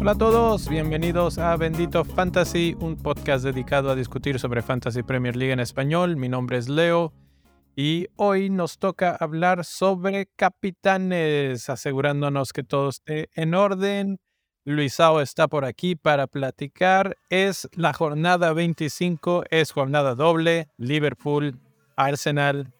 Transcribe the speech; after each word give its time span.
Hola 0.00 0.12
a 0.12 0.18
todos, 0.18 0.68
bienvenidos 0.68 1.38
a 1.38 1.56
Bendito 1.56 2.04
Fantasy, 2.04 2.76
un 2.80 2.96
podcast 2.96 3.44
dedicado 3.44 3.90
a 3.90 3.94
discutir 3.94 4.38
sobre 4.38 4.62
Fantasy 4.62 5.02
Premier 5.02 5.36
League 5.36 5.52
en 5.52 5.60
español. 5.60 6.16
Mi 6.16 6.28
nombre 6.28 6.56
es 6.56 6.68
Leo 6.68 7.12
y 7.76 8.06
hoy 8.16 8.48
nos 8.48 8.78
toca 8.78 9.16
hablar 9.20 9.64
sobre 9.64 10.26
capitanes, 10.34 11.68
asegurándonos 11.68 12.52
que 12.52 12.62
todo 12.62 12.88
esté 12.88 13.28
en 13.34 13.54
orden. 13.54 14.18
Luisao 14.68 15.22
está 15.22 15.48
por 15.48 15.64
aquí 15.64 15.96
para 15.96 16.26
platicar. 16.26 17.16
Es 17.30 17.68
la 17.72 17.94
jornada 17.94 18.52
25, 18.52 19.44
es 19.50 19.72
jornada 19.72 20.14
doble. 20.14 20.68
Liverpool, 20.76 21.58
Arsenal. 21.96 22.70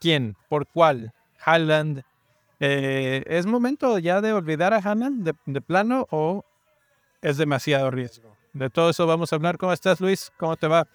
¿Quién? 0.00 0.36
¿Por 0.50 0.66
cuál? 0.66 1.14
Haaland, 1.42 2.02
eh, 2.60 3.24
¿Es 3.26 3.46
momento 3.46 3.98
ya 3.98 4.20
de 4.20 4.34
olvidar 4.34 4.74
a 4.74 4.78
Haaland 4.78 5.32
de, 5.46 5.60
plano 5.62 6.06
o 6.10 6.44
es 7.22 7.38
demasiado 7.38 7.90
riesgo? 7.90 8.36
De 8.52 8.68
todo 8.68 8.90
eso 8.90 9.06
vamos 9.06 9.32
a 9.32 9.36
hablar. 9.36 9.56
¿Cómo 9.56 9.72
estás, 9.72 10.00
Luis? 10.00 10.30
¿Cómo 10.36 10.56
te 10.56 10.68
va? 10.68 10.86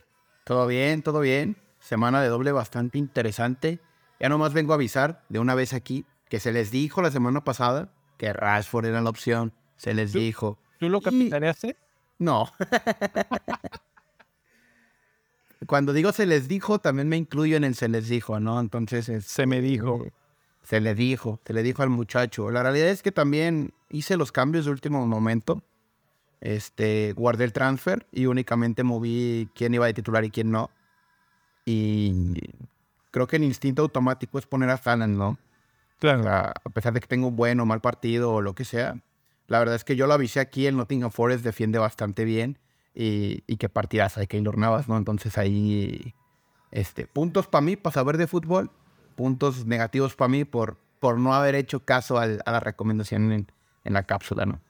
Todo 0.43 0.67
bien, 0.67 1.01
todo 1.01 1.21
bien. 1.21 1.57
Semana 1.79 2.21
de 2.21 2.27
doble 2.27 2.51
bastante 2.51 2.99
interesante. 2.99 3.79
Ya 4.19 4.29
nomás 4.29 4.53
vengo 4.53 4.73
a 4.73 4.75
avisar 4.75 5.23
de 5.29 5.39
una 5.39 5.55
vez 5.55 5.73
aquí 5.73 6.05
que 6.29 6.39
se 6.39 6.51
les 6.51 6.69
dijo 6.69 7.01
la 7.01 7.09
semana 7.09 7.43
pasada 7.43 7.89
que 8.17 8.31
Rashford 8.31 8.85
era 8.85 9.01
la 9.01 9.09
opción. 9.09 9.53
Se 9.81 9.95
les 9.95 10.13
dijo. 10.13 10.59
¿Tú 10.77 10.89
lo 10.89 11.01
capitaneaste? 11.01 11.75
No. 12.19 12.47
Cuando 15.65 15.91
digo 15.91 16.11
se 16.11 16.27
les 16.27 16.47
dijo, 16.47 16.77
también 16.77 17.09
me 17.09 17.17
incluyo 17.17 17.57
en 17.57 17.63
el 17.63 17.73
se 17.73 17.87
les 17.87 18.07
dijo, 18.07 18.39
¿no? 18.39 18.59
Entonces. 18.59 19.25
se 19.25 19.45
me 19.47 19.59
dijo. 19.59 20.05
Se 20.61 20.81
le 20.81 20.93
dijo, 20.93 21.39
se 21.43 21.53
le 21.53 21.63
dijo 21.63 21.81
al 21.81 21.89
muchacho. 21.89 22.51
La 22.51 22.61
realidad 22.61 22.89
es 22.89 23.01
que 23.01 23.11
también 23.11 23.73
hice 23.89 24.17
los 24.17 24.31
cambios 24.31 24.65
de 24.65 24.71
último 24.71 25.07
momento. 25.07 25.63
Este, 26.41 27.13
guardé 27.13 27.45
el 27.45 27.53
transfer 27.53 28.05
y 28.11 28.27
únicamente 28.27 28.83
moví 28.83 29.49
quién 29.55 29.73
iba 29.73 29.87
de 29.87 29.95
titular 29.95 30.23
y 30.23 30.29
quién 30.29 30.51
no. 30.51 30.69
Y 31.65 32.35
creo 33.09 33.25
que 33.25 33.37
el 33.37 33.43
instinto 33.45 33.81
automático 33.81 34.37
es 34.37 34.45
poner 34.45 34.69
a 34.69 34.75
Haaland, 34.75 35.17
¿no? 35.17 35.39
Claro. 35.97 36.29
a 36.29 36.69
pesar 36.69 36.93
de 36.93 36.99
que 36.99 37.07
tengo 37.07 37.29
un 37.29 37.35
buen 37.35 37.59
o 37.59 37.65
mal 37.65 37.81
partido 37.81 38.31
o 38.31 38.41
lo 38.41 38.53
que 38.53 38.63
sea. 38.63 39.01
La 39.51 39.59
verdad 39.59 39.75
es 39.75 39.83
que 39.83 39.95
yo 39.95 40.07
lo 40.07 40.13
avisé 40.13 40.39
aquí, 40.39 40.65
el 40.65 40.77
Nottingham 40.77 41.11
Forest 41.11 41.43
defiende 41.43 41.77
bastante 41.77 42.23
bien. 42.23 42.57
Y, 42.93 43.43
y 43.47 43.57
qué 43.57 43.69
partidas 43.69 44.17
hay 44.17 44.27
que 44.27 44.41
Navas, 44.41 44.89
¿no? 44.89 44.97
Entonces 44.97 45.37
ahí, 45.37 46.13
este, 46.71 47.07
puntos 47.07 47.47
para 47.47 47.61
mí, 47.61 47.75
para 47.75 47.93
saber 47.93 48.17
de 48.17 48.27
fútbol 48.27 48.69
puntos 49.21 49.65
negativos 49.65 50.15
para 50.15 50.29
mí 50.29 50.45
por, 50.45 50.77
por 50.99 51.19
no 51.19 51.33
haber 51.33 51.55
hecho 51.55 51.81
caso 51.81 52.17
a 52.17 52.25
la 52.25 52.59
recomendación 52.59 53.31
en, 53.31 53.47
la 53.83 54.03
cápsula, 54.03 54.45
¿no? 54.45 54.61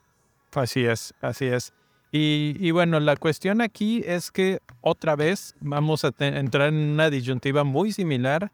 Así 0.54 0.84
es, 0.84 1.14
así 1.22 1.46
es. 1.46 1.74
Y, 2.12 2.72
bueno, 2.72 3.00
la 3.00 3.16
cuestión 3.16 3.62
aquí 3.62 4.04
es 4.06 4.32
que 4.32 4.60
otra 4.82 5.16
vez 5.16 5.56
vamos 5.62 6.04
a 6.04 6.12
entrar 6.20 6.70
en 6.70 6.76
una 6.76 7.10
disyuntiva 7.10 7.64
muy 7.64 7.94
similar 7.94 8.52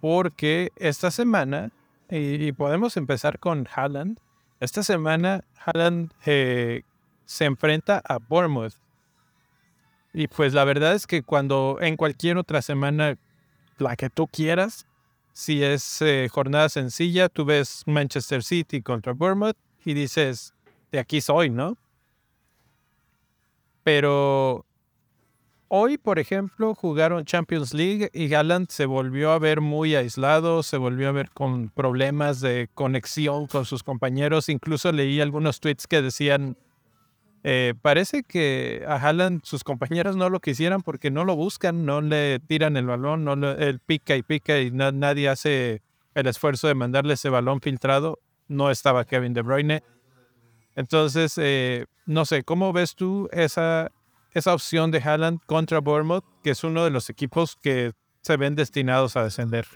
porque 0.00 0.70
esta 0.76 1.10
semana, 1.10 1.72
y, 2.08 2.52
podemos 2.52 2.96
empezar 2.96 3.40
con 3.40 3.66
Haaland, 3.74 4.18
esta 4.62 4.84
semana 4.84 5.44
Haaland 5.64 6.12
eh, 6.24 6.82
se 7.24 7.46
enfrenta 7.46 8.00
a 8.04 8.18
Bournemouth. 8.18 8.74
Y 10.14 10.28
pues 10.28 10.54
la 10.54 10.64
verdad 10.64 10.94
es 10.94 11.06
que 11.06 11.22
cuando 11.22 11.78
en 11.80 11.96
cualquier 11.96 12.36
otra 12.36 12.62
semana, 12.62 13.16
la 13.78 13.96
que 13.96 14.08
tú 14.08 14.28
quieras, 14.28 14.86
si 15.32 15.64
es 15.64 16.00
eh, 16.02 16.28
jornada 16.30 16.68
sencilla, 16.68 17.28
tú 17.28 17.44
ves 17.44 17.82
Manchester 17.86 18.44
City 18.44 18.82
contra 18.82 19.14
Bournemouth 19.14 19.56
y 19.84 19.94
dices, 19.94 20.54
de 20.92 21.00
aquí 21.00 21.20
soy, 21.20 21.50
¿no? 21.50 21.76
Pero 23.82 24.64
hoy, 25.74 25.96
por 25.96 26.18
ejemplo, 26.18 26.74
jugaron 26.74 27.24
Champions 27.24 27.72
League 27.72 28.10
y 28.12 28.28
Gallant 28.28 28.70
se 28.70 28.84
volvió 28.84 29.32
a 29.32 29.38
ver 29.38 29.62
muy 29.62 29.94
aislado, 29.94 30.62
se 30.62 30.76
volvió 30.76 31.08
a 31.08 31.12
ver 31.12 31.30
con 31.30 31.70
problemas 31.70 32.42
de 32.42 32.68
conexión 32.74 33.46
con 33.46 33.64
sus 33.64 33.82
compañeros. 33.82 34.50
Incluso 34.50 34.92
leí 34.92 35.22
algunos 35.22 35.60
tweets 35.60 35.86
que 35.86 36.02
decían, 36.02 36.58
eh, 37.42 37.72
parece 37.80 38.22
que 38.22 38.84
a 38.86 38.96
Haaland 38.96 39.44
sus 39.44 39.64
compañeros 39.64 40.14
no 40.14 40.28
lo 40.28 40.40
quisieran 40.40 40.82
porque 40.82 41.10
no 41.10 41.24
lo 41.24 41.36
buscan, 41.36 41.86
no 41.86 42.02
le 42.02 42.38
tiran 42.40 42.76
el 42.76 42.84
balón, 42.84 43.24
no 43.24 43.32
él 43.32 43.80
pica 43.80 44.14
y 44.14 44.22
pica 44.22 44.60
y 44.60 44.70
nadie 44.70 45.30
hace 45.30 45.80
el 46.14 46.26
esfuerzo 46.26 46.68
de 46.68 46.74
mandarle 46.74 47.14
ese 47.14 47.30
balón 47.30 47.62
filtrado. 47.62 48.18
No 48.46 48.70
estaba 48.70 49.06
Kevin 49.06 49.32
De 49.32 49.40
Bruyne. 49.40 49.82
Entonces, 50.76 51.32
eh, 51.38 51.86
no 52.04 52.26
sé, 52.26 52.44
¿cómo 52.44 52.74
ves 52.74 52.94
tú 52.94 53.30
esa, 53.32 53.90
esa 54.34 54.54
opción 54.54 54.90
de 54.90 54.98
Haaland 54.98 55.40
contra 55.46 55.80
Bournemouth, 55.80 56.24
que 56.42 56.50
es 56.50 56.64
uno 56.64 56.84
de 56.84 56.90
los 56.90 57.10
equipos 57.10 57.56
que 57.56 57.92
se 58.22 58.36
ven 58.36 58.54
destinados 58.54 59.16
a 59.16 59.24
descender? 59.24 59.66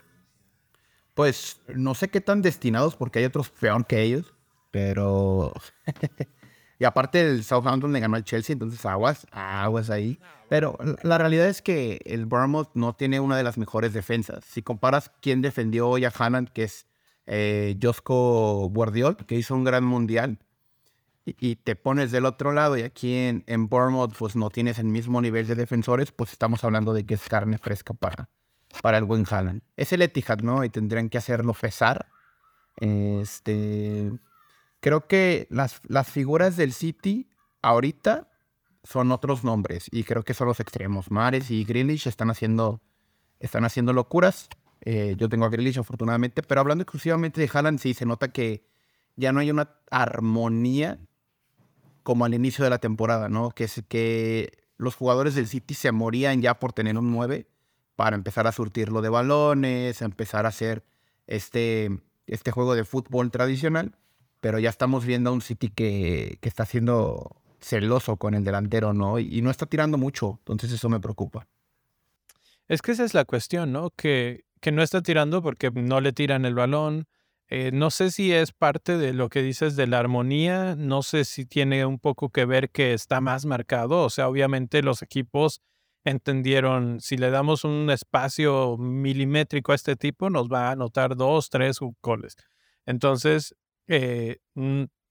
Pues 1.13 1.61
no 1.67 1.95
sé 1.95 2.09
qué 2.09 2.21
tan 2.21 2.41
destinados 2.41 2.95
porque 2.95 3.19
hay 3.19 3.25
otros 3.25 3.49
peor 3.49 3.85
que 3.87 4.01
ellos, 4.01 4.33
pero 4.71 5.53
Y 6.79 6.85
aparte 6.85 7.21
el 7.21 7.43
Southampton 7.43 7.91
le 7.91 7.99
ganó 7.99 8.17
al 8.17 8.23
Chelsea, 8.23 8.53
entonces 8.53 8.85
aguas, 8.85 9.25
aguas 9.31 9.89
ahí. 9.89 10.19
Pero 10.47 10.77
la 11.01 11.17
realidad 11.17 11.47
es 11.47 11.61
que 11.61 11.99
el 12.05 12.25
Bournemouth 12.25 12.69
no 12.75 12.93
tiene 12.93 13.19
una 13.19 13.35
de 13.35 13.43
las 13.43 13.57
mejores 13.57 13.93
defensas. 13.93 14.45
Si 14.45 14.61
comparas 14.61 15.11
quién 15.21 15.41
defendió 15.41 15.89
hoy 15.89 16.05
a 16.05 16.13
Haaland, 16.15 16.49
que 16.49 16.63
es 16.63 16.85
eh, 17.25 17.77
Josco 17.81 18.69
Guardiol, 18.69 19.17
que 19.17 19.35
hizo 19.35 19.55
un 19.55 19.63
gran 19.63 19.83
mundial, 19.83 20.37
y, 21.39 21.55
te 21.57 21.75
pones 21.75 22.11
del 22.11 22.25
otro 22.25 22.53
lado 22.53 22.77
y 22.77 22.83
aquí 22.83 23.13
en, 23.13 23.43
en 23.47 23.67
Bournemouth 23.67 24.13
pues 24.17 24.35
no 24.35 24.49
tienes 24.49 24.79
el 24.79 24.85
mismo 24.85 25.21
nivel 25.21 25.45
de 25.47 25.55
defensores, 25.55 26.11
pues 26.11 26.31
estamos 26.31 26.63
hablando 26.63 26.93
de 26.93 27.05
que 27.05 27.15
es 27.15 27.27
carne 27.27 27.57
fresca 27.57 27.93
para, 27.93 28.29
para 28.81 28.97
el 28.97 29.03
buen 29.03 29.25
Haaland. 29.29 29.61
Es 29.75 29.91
el 29.91 30.01
Etihad, 30.01 30.39
¿no? 30.39 30.63
Y 30.63 30.69
tendrían 30.69 31.09
que 31.09 31.17
hacerlo 31.17 31.53
pesar. 31.53 32.07
Este 32.77 34.11
creo 34.79 35.07
que 35.07 35.47
las, 35.49 35.81
las 35.87 36.07
figuras 36.07 36.55
del 36.55 36.73
City 36.73 37.29
ahorita 37.61 38.29
son 38.83 39.11
otros 39.11 39.43
nombres 39.43 39.87
y 39.91 40.03
creo 40.03 40.23
que 40.23 40.33
son 40.33 40.47
los 40.47 40.59
extremos. 40.59 41.11
Mares 41.11 41.51
y 41.51 41.65
Grealish 41.65 42.07
están 42.07 42.29
haciendo, 42.29 42.81
están 43.39 43.65
haciendo 43.65 43.91
locuras. 43.91 44.47
Eh, 44.81 45.15
yo 45.17 45.27
tengo 45.27 45.45
a 45.45 45.49
Grealish 45.49 45.79
afortunadamente, 45.79 46.41
pero 46.43 46.61
hablando 46.61 46.83
exclusivamente 46.83 47.41
de 47.41 47.49
Haaland, 47.51 47.79
sí 47.79 47.93
se 47.93 48.05
nota 48.05 48.29
que 48.29 48.65
ya 49.15 49.33
no 49.33 49.39
hay 49.39 49.51
una 49.51 49.75
armonía 49.91 50.99
como 52.07 52.23
al 52.23 52.33
inicio 52.33 52.63
de 52.63 52.69
la 52.69 52.79
temporada, 52.79 53.27
¿no? 53.27 53.51
Que 53.51 53.65
es 53.65 53.83
que 53.89 54.63
los 54.77 54.95
jugadores 54.95 55.35
del 55.35 55.47
City 55.47 55.73
se 55.73 55.91
morían 55.91 56.41
ya 56.41 56.57
por 56.57 56.71
tener 56.71 56.97
un 56.97 57.11
9 57.11 57.47
para 57.97 58.15
empezar 58.15 58.47
a 58.47 58.53
surtirlo 58.53 59.01
de 59.01 59.09
balones, 59.09 60.01
empezar 60.01 60.45
a 60.45 60.49
hacer 60.49 60.85
este, 61.27 61.99
este 62.25 62.51
juego 62.51 62.75
de 62.75 62.85
fútbol 62.85 63.29
tradicional 63.29 63.93
pero 64.39 64.59
ya 64.59 64.69
estamos 64.69 65.05
viendo 65.05 65.29
a 65.29 65.33
un 65.33 65.41
City 65.41 65.69
que, 65.69 66.37
que 66.41 66.49
está 66.49 66.65
siendo 66.65 67.35
celoso 67.59 68.17
con 68.17 68.33
el 68.33 68.43
delantero, 68.43 68.93
¿no? 68.93 69.19
Y, 69.19 69.41
no 69.41 69.49
está 69.49 69.65
tirando 69.65 69.97
mucho, 69.97 70.39
entonces 70.39 70.71
eso 70.71 70.89
me 70.89 70.99
preocupa. 70.99 71.47
Es 72.67 72.81
que 72.81 72.91
esa 72.91 73.03
es 73.03 73.13
la 73.13 73.25
cuestión, 73.25 73.71
¿no? 73.71 73.89
Que, 73.91 74.45
que 74.61 74.71
no 74.71 74.83
está 74.83 75.01
tirando 75.01 75.41
porque 75.41 75.71
no 75.71 76.01
le 76.01 76.13
tiran 76.13 76.45
el 76.45 76.53
balón. 76.53 77.07
Eh, 77.49 77.71
no 77.73 77.91
sé 77.91 78.11
si 78.11 78.33
es 78.33 78.51
parte 78.51 78.97
de 78.97 79.13
lo 79.13 79.29
que 79.29 79.41
dices 79.41 79.75
de 79.77 79.87
la 79.87 79.99
armonía, 79.99 80.75
no 80.75 81.01
sé 81.01 81.23
si 81.23 81.45
tiene 81.45 81.85
un 81.85 81.97
poco 81.97 82.29
que 82.29 82.45
ver 82.45 82.69
que 82.71 82.93
está 82.93 83.21
más 83.21 83.45
marcado, 83.45 84.03
o 84.03 84.09
sea, 84.09 84.27
obviamente 84.27 84.81
los 84.81 85.01
equipos 85.01 85.61
entendieron, 86.03 86.99
si 86.99 87.17
le 87.17 87.29
damos 87.31 87.63
un 87.63 87.89
espacio 87.89 88.77
milimétrico 88.77 89.71
a 89.71 89.75
este 89.75 89.95
tipo, 89.95 90.29
nos 90.29 90.49
va 90.49 90.69
a 90.69 90.71
anotar 90.71 91.15
dos, 91.15 91.49
tres 91.49 91.79
goles. 92.01 92.35
Entonces, 92.85 93.55
eh, 93.87 94.37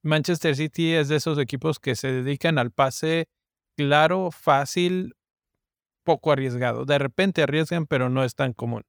Manchester 0.03 0.57
City 0.57 0.95
es 0.95 1.09
de 1.09 1.17
esos 1.17 1.39
equipos 1.39 1.79
que 1.79 1.97
se 1.97 2.13
dedican 2.13 2.59
al 2.59 2.71
pase 2.71 3.29
claro, 3.77 4.31
fácil, 4.31 5.15
poco 6.05 6.33
arriesgado. 6.33 6.85
De 6.85 6.99
repente 6.99 7.43
arriesgan, 7.43 7.87
pero 7.87 8.09
no 8.09 8.25
es 8.25 8.35
tan 8.35 8.53
común. 8.53 8.85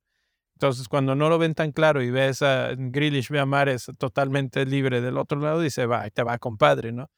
Entonces, 0.58 0.88
cuando 0.88 1.14
no 1.14 1.30
lo 1.30 1.38
ven 1.38 1.54
tan 1.54 1.72
claro 1.72 2.02
y 2.02 2.10
ves 2.10 2.42
a 2.42 2.72
Grealish, 2.76 3.30
ve 3.30 3.40
a 3.40 3.46
Mares 3.46 3.92
totalmente 4.00 4.66
libre 4.66 5.02
del 5.02 5.20
otro 5.20 5.40
lado, 5.40 5.62
dice, 5.62 5.86
va, 5.86 6.10
te 6.10 6.24
va, 6.24 6.40
compadre, 6.40 6.92
¿no? 6.92 7.12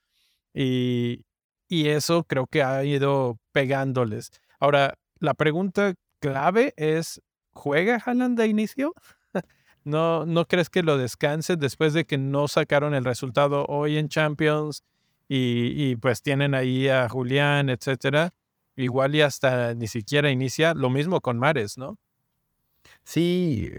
Y, 0.54 1.24
y 1.70 1.88
eso 1.88 2.26
creo 2.26 2.48
que 2.48 2.64
ha 2.64 2.84
ido 2.84 3.40
pegándoles. 3.54 4.32
Ahora, 4.60 4.96
la 5.20 5.36
pregunta 5.36 5.94
clave 6.20 6.74
es, 6.76 7.22
¿juega 7.52 8.02
Haaland 8.06 8.38
de 8.38 8.48
inicio? 8.48 8.94
¿No, 9.86 10.26
¿No 10.26 10.46
crees 10.46 10.70
que 10.70 10.84
lo 10.84 10.98
descanse 10.98 11.56
después 11.56 11.94
de 11.94 12.04
que 12.04 12.18
no 12.18 12.50
sacaron 12.50 12.94
el 12.94 13.06
resultado 13.06 13.66
hoy 13.70 13.98
en 13.98 14.10
Champions 14.10 14.84
y, 15.30 15.96
pues 15.96 16.22
tienen 16.22 16.56
ahí 16.56 16.90
a 16.90 17.08
Julián, 17.08 17.70
etcétera? 17.70 18.34
igual 18.76 19.16
y 19.16 19.22
hasta 19.22 19.74
ni 19.76 19.88
siquiera 19.88 20.30
inicia. 20.30 20.74
Lo 20.74 20.90
mismo 20.90 21.22
con 21.22 21.40
Mares, 21.40 21.78
¿no? 21.78 21.98
Sí, 23.10 23.72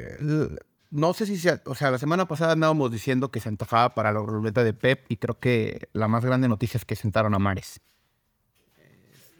no 0.90 1.14
sé 1.14 1.24
si 1.24 1.38
sea, 1.38 1.62
o 1.66 1.76
sea, 1.76 1.92
la 1.92 1.98
semana 1.98 2.26
pasada 2.26 2.54
andábamos 2.54 2.90
diciendo 2.90 3.30
que 3.30 3.38
se 3.38 3.48
antojaba 3.48 3.94
para 3.94 4.10
la 4.10 4.18
ruleta 4.18 4.64
de 4.64 4.74
Pep 4.74 5.04
y 5.08 5.18
creo 5.18 5.38
que 5.38 5.88
la 5.92 6.08
más 6.08 6.24
grande 6.24 6.48
noticia 6.48 6.78
es 6.78 6.84
que 6.84 6.96
sentaron 6.96 7.32
a 7.34 7.38
Mares. 7.38 7.80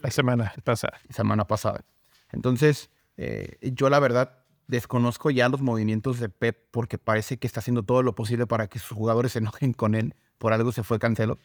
La 0.01 0.13
semana 0.13 0.55
pasada. 0.63 1.01
La 1.09 1.17
semana 1.17 1.45
pasada. 1.45 1.85
Entonces, 2.31 2.89
eh, 3.17 3.59
yo 3.75 3.91
la 3.91 3.99
verdad 3.99 4.45
desconozco 4.69 5.33
ya 5.33 5.49
los 5.49 5.61
movimientos 5.61 6.21
de 6.21 6.29
Pep 6.29 6.69
porque 6.71 6.97
parece 6.97 7.39
que 7.39 7.49
está 7.49 7.59
haciendo 7.59 7.83
todo 7.83 8.05
lo 8.05 8.15
posible 8.15 8.47
para 8.47 8.69
que 8.69 8.79
sus 8.79 8.97
jugadores 8.97 9.33
se 9.33 9.41
enojen 9.41 9.73
con 9.73 9.97
él. 9.97 10.15
Por 10.39 10.53
algo 10.53 10.71
se 10.71 10.85
fue 10.85 11.01
Cancelo. 11.01 11.41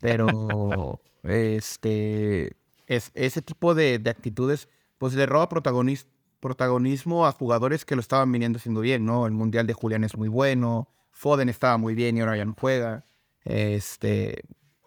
Pero 0.00 1.00
este 1.22 2.56
es, 2.88 3.12
ese 3.14 3.42
tipo 3.42 3.76
de, 3.76 4.02
actitudes 4.10 4.68
pues 4.98 5.14
le 5.14 5.26
roba 5.26 5.48
protagonismo 5.48 6.15
a 6.50 7.32
jugadores 7.32 7.84
que 7.84 7.94
lo 7.94 8.00
estaban 8.00 8.30
viniendo 8.30 8.58
haciendo 8.58 8.80
bien, 8.80 9.04
¿no? 9.04 9.26
El 9.26 9.32
Mundial 9.32 9.66
de 9.66 9.72
Julián 9.72 10.04
es 10.04 10.16
muy 10.16 10.28
bueno, 10.28 10.88
Foden 11.10 11.48
estaba 11.48 11.78
muy 11.78 11.94
bien 11.94 12.16
y 12.16 12.20
ahora 12.20 12.36
ya 12.36 12.44
no 12.44 12.54
juega. 12.58 13.04
Este, 13.44 14.42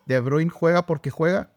De 0.05 0.19
Bruyne 0.19 0.51
juega 0.51 0.85
porque 0.85 1.09
juega, 1.09 1.51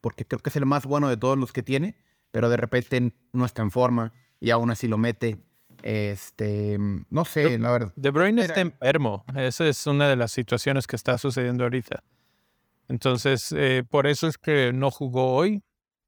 porque 0.00 0.24
creo 0.26 0.40
que 0.40 0.50
es 0.50 0.56
el 0.56 0.66
más 0.66 0.84
bueno 0.84 1.08
de 1.08 1.16
todos 1.16 1.38
los 1.38 1.52
que 1.52 1.62
tiene, 1.62 1.96
pero 2.30 2.48
de 2.48 2.56
repente 2.56 3.12
no 3.32 3.44
está 3.44 3.62
en 3.62 3.70
forma 3.70 4.12
y 4.40 4.50
aún 4.50 4.70
así 4.70 4.88
lo 4.88 4.98
mete. 4.98 5.38
Este, 5.82 6.78
no 7.10 7.24
sé, 7.24 7.58
la 7.58 7.70
verdad. 7.70 7.92
De 7.94 8.10
Bruyne 8.10 8.42
está 8.42 8.60
enfermo. 8.60 9.24
Esa 9.36 9.68
es 9.68 9.86
una 9.86 10.08
de 10.08 10.16
las 10.16 10.32
situaciones 10.32 10.86
que 10.86 10.96
está 10.96 11.18
sucediendo 11.18 11.64
ahorita. 11.64 12.02
Entonces, 12.88 13.52
eh, 13.52 13.84
por 13.88 14.06
eso 14.06 14.26
es 14.26 14.38
que 14.38 14.72
no 14.72 14.90
jugó 14.90 15.34
hoy 15.34 15.62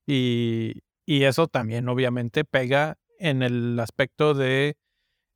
y, 0.07 0.83
eso 1.07 1.47
también 1.47 1.89
obviamente 1.89 2.45
pega 2.45 2.99
en 3.19 3.43
el 3.43 3.79
aspecto 3.81 4.35
de 4.35 4.77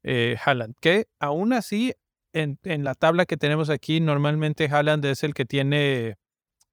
eh, 0.03 0.37
Haaland, 0.45 0.75
que 0.81 1.07
aún 1.19 1.53
así 1.53 1.95
en, 2.33 2.59
en, 2.63 2.85
la 2.85 2.95
tabla 2.95 3.27
que 3.27 3.37
tenemos 3.37 3.71
aquí, 3.71 4.01
normalmente 4.01 4.69
Haaland 4.71 5.05
es 5.05 5.25
el 5.25 5.35
que 5.35 5.45
tiene 5.45 6.17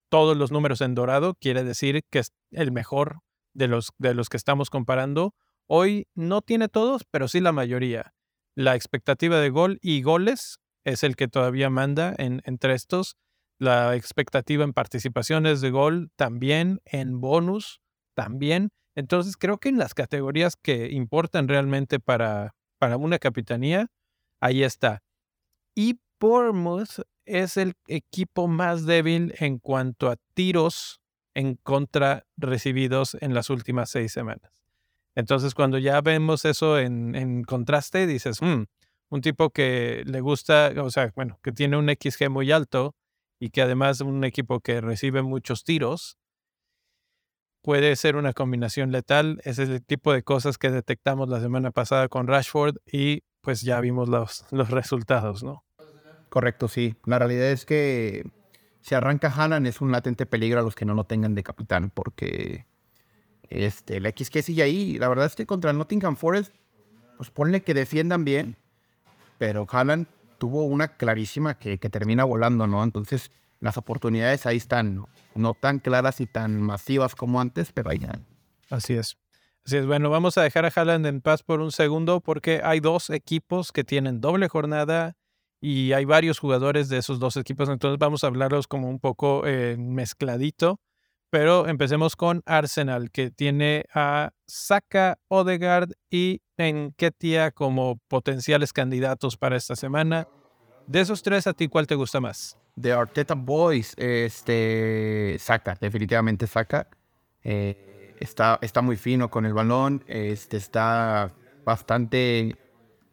todos 0.10 0.38
los 0.38 0.52
números 0.52 0.82
en 0.82 0.96
dorado, 0.96 1.36
quiere 1.36 1.64
decir 1.64 2.04
que 2.10 2.20
es 2.20 2.32
el 2.52 2.72
mejor 2.72 3.20
de 3.54 3.68
los, 3.68 3.90
de 3.98 4.14
los 4.14 4.30
que 4.30 4.38
estamos 4.38 4.70
comparando. 4.70 5.34
Hoy 5.68 6.08
no 6.16 6.42
tiene 6.42 6.70
todos, 6.70 7.04
pero 7.10 7.28
sí 7.28 7.42
la 7.42 7.52
mayoría. 7.52 8.14
La 8.56 8.76
expectativa 8.76 9.40
de 9.40 9.50
gol 9.50 9.80
y 9.82 10.02
goles 10.02 10.60
es 10.86 11.04
el 11.04 11.16
que 11.16 11.28
todavía 11.28 11.70
manda 11.70 12.16
en, 12.18 12.42
entre 12.46 12.74
estos. 12.74 13.18
La 13.60 13.96
expectativa 13.96 14.64
en 14.64 14.74
participaciones 14.74 15.62
de 15.62 15.72
gol 15.72 16.12
también, 16.16 16.80
en 16.86 17.20
bonus 17.20 17.82
también. 18.14 18.70
Entonces 18.98 19.38
creo 19.38 19.60
que 19.60 19.70
en 19.70 19.78
las 19.78 19.94
categorías 19.94 20.56
que 20.56 20.90
importan 20.92 21.48
realmente 21.48 22.00
para, 22.00 22.56
para 22.80 22.98
una 22.98 23.20
capitanía, 23.20 23.92
ahí 24.40 24.64
está. 24.64 25.04
Y 25.76 26.00
Bournemouth 26.20 27.06
es 27.26 27.58
el 27.58 27.76
equipo 27.86 28.48
más 28.48 28.88
débil 28.88 29.36
en 29.38 29.60
cuanto 29.60 30.10
a 30.10 30.16
tiros 30.34 31.00
en 31.36 31.58
contra 31.58 32.26
recibidos 32.38 33.16
en 33.22 33.36
las 33.36 33.52
últimas 33.52 33.92
seis 33.92 34.12
semanas. 34.12 34.64
Entonces, 35.14 35.54
cuando 35.54 35.78
ya 35.78 36.02
vemos 36.02 36.44
eso 36.46 36.80
en, 36.80 37.44
contraste, 37.44 38.08
dices, 38.08 38.42
mm, 38.42 38.64
un 39.10 39.22
tipo 39.22 39.52
que 39.52 40.02
le 40.08 40.22
gusta, 40.22 40.74
o 40.82 40.90
sea, 40.90 41.14
bueno, 41.16 41.40
que 41.44 41.52
tiene 41.52 41.78
un 41.78 41.88
XG 41.88 42.32
muy 42.32 42.52
alto 42.52 42.96
y 43.40 43.52
que 43.52 43.62
además 43.62 44.02
un 44.02 44.24
equipo 44.24 44.60
que 44.60 44.82
recibe 44.82 45.22
muchos 45.22 45.64
tiros, 45.64 46.18
puede 47.68 47.98
ser 47.98 48.16
una 48.16 48.32
combinación 48.32 48.94
letal. 48.94 49.42
Ese 49.44 49.64
es 49.64 49.70
el 49.70 49.84
tipo 49.84 50.14
de 50.14 50.24
cosas 50.24 50.58
que 50.58 50.72
detectamos 50.72 51.28
la 51.28 51.42
semana 51.42 51.70
pasada 51.72 52.08
con 52.08 52.26
Rashford 52.26 52.78
y 52.90 53.24
pues 53.42 53.60
ya 53.60 53.82
vimos 53.82 54.08
los, 54.08 54.46
los 54.52 54.72
resultados, 54.72 55.44
¿no? 55.44 55.66
Correcto, 56.30 56.70
sí. 56.70 56.96
La 57.04 57.20
realidad 57.20 57.52
es 57.52 57.66
que 57.66 58.26
si 58.80 58.96
arranca 58.96 59.34
Hanan 59.36 59.66
es 59.66 59.82
un 59.82 59.92
latente 59.92 60.26
peligro 60.26 60.62
a 60.62 60.64
los 60.64 60.76
que 60.76 60.86
no 60.86 60.94
lo 60.94 61.04
tengan 61.04 61.36
de 61.36 61.44
capitán 61.44 61.92
porque 61.94 62.66
este, 63.50 63.98
el 63.98 64.06
XG 64.06 64.44
sigue 64.44 64.64
ahí. 64.64 64.98
La 64.98 65.10
verdad 65.10 65.26
es 65.26 65.36
que 65.36 65.46
contra 65.46 65.74
Nottingham 65.74 66.16
Forest, 66.16 66.56
pues 67.18 67.32
ponle 67.32 67.64
que 67.64 67.74
defiendan 67.74 68.24
bien, 68.24 68.56
pero 69.40 69.68
Haaland 69.70 70.08
tuvo 70.38 70.64
una 70.64 70.96
clarísima 70.96 71.56
que, 71.56 71.78
termina 71.78 72.24
volando, 72.24 72.66
¿no? 72.66 72.82
Entonces, 72.82 73.30
las 73.60 73.78
oportunidades 73.78 74.46
ahí 74.46 74.58
están, 74.58 75.06
¿no? 75.36 75.54
tan 75.54 75.80
claras 75.80 76.22
y 76.22 76.28
tan 76.28 76.62
masivas 76.62 77.16
como 77.16 77.42
antes, 77.42 77.72
pero 77.72 77.90
ahí 77.90 77.98
están. 77.98 78.26
Así 78.70 78.94
es. 78.94 79.18
Así 79.66 79.78
es, 79.78 79.86
bueno, 79.86 80.10
vamos 80.10 80.38
a 80.38 80.44
dejar 80.44 80.66
a 80.66 80.72
Haaland 80.74 81.06
en 81.06 81.22
paz 81.22 81.44
por 81.44 81.60
un 81.60 81.72
segundo 81.72 82.22
porque 82.22 82.62
hay 82.64 82.80
dos 82.80 83.10
equipos 83.10 83.72
que 83.72 83.84
tienen 83.84 84.22
doble 84.22 84.48
jornada 84.48 85.18
y 85.60 85.92
hay 85.94 86.06
varios 86.06 86.40
jugadores 86.40 86.88
de 86.88 86.98
esos 86.98 87.20
dos 87.20 87.36
equipos, 87.36 87.68
entonces 87.68 87.98
vamos 88.00 88.24
a 88.24 88.28
hablarlos 88.28 88.68
como 88.68 88.90
un 88.90 89.00
poco 89.00 89.46
eh, 89.46 89.76
mezcladito. 89.78 90.80
Pero 91.30 91.68
empecemos 91.68 92.16
con 92.16 92.42
Arsenal, 92.46 93.12
que 93.12 93.32
tiene 93.32 93.84
a 93.94 94.32
Saka, 94.48 95.20
Odegaard 95.28 95.92
y 96.10 96.42
Enketia 96.56 97.52
como 97.52 98.00
potenciales 98.08 98.72
candidatos 98.72 99.36
para 99.36 99.58
esta 99.58 99.76
semana. 99.76 100.30
De 100.88 101.02
esos 101.02 101.22
tres, 101.24 101.46
¿a 101.46 101.54
ti 101.54 101.68
cuál 101.68 101.86
te 101.86 101.96
gusta 101.96 102.22
más? 102.22 102.58
De 102.78 102.94
Arteta 102.94 103.34
Boys, 103.34 103.96
este, 103.98 105.36
Saka, 105.40 105.76
definitivamente 105.82 106.46
Saka. 106.46 106.88
Eh, 107.44 108.16
está, 108.20 108.60
está 108.62 108.84
muy 108.84 108.98
fino 108.98 109.32
con 109.32 109.48
el 109.48 109.54
balón, 109.54 110.04
este, 110.06 110.58
está 110.58 111.34
bastante, 111.66 112.56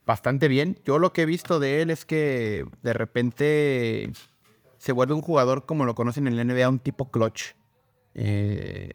bastante 0.05 0.49
bien. 0.49 0.79
Yo 0.85 0.99
lo 0.99 1.15
que 1.15 1.23
he 1.23 1.27
visto 1.27 1.61
de 1.61 1.81
él 1.81 1.89
es 1.89 2.05
que 2.05 2.67
de 2.83 2.93
repente 2.93 4.13
se 4.77 4.93
vuelve 4.93 5.15
un 5.15 5.23
jugador 5.23 5.65
como 5.65 5.87
lo 5.87 5.95
conocen 5.95 6.29
en 6.29 6.37
la 6.37 6.45
NBA, 6.45 6.69
un 6.69 6.79
tipo 6.79 7.11
clutch. 7.11 7.55
Eh, 8.15 8.91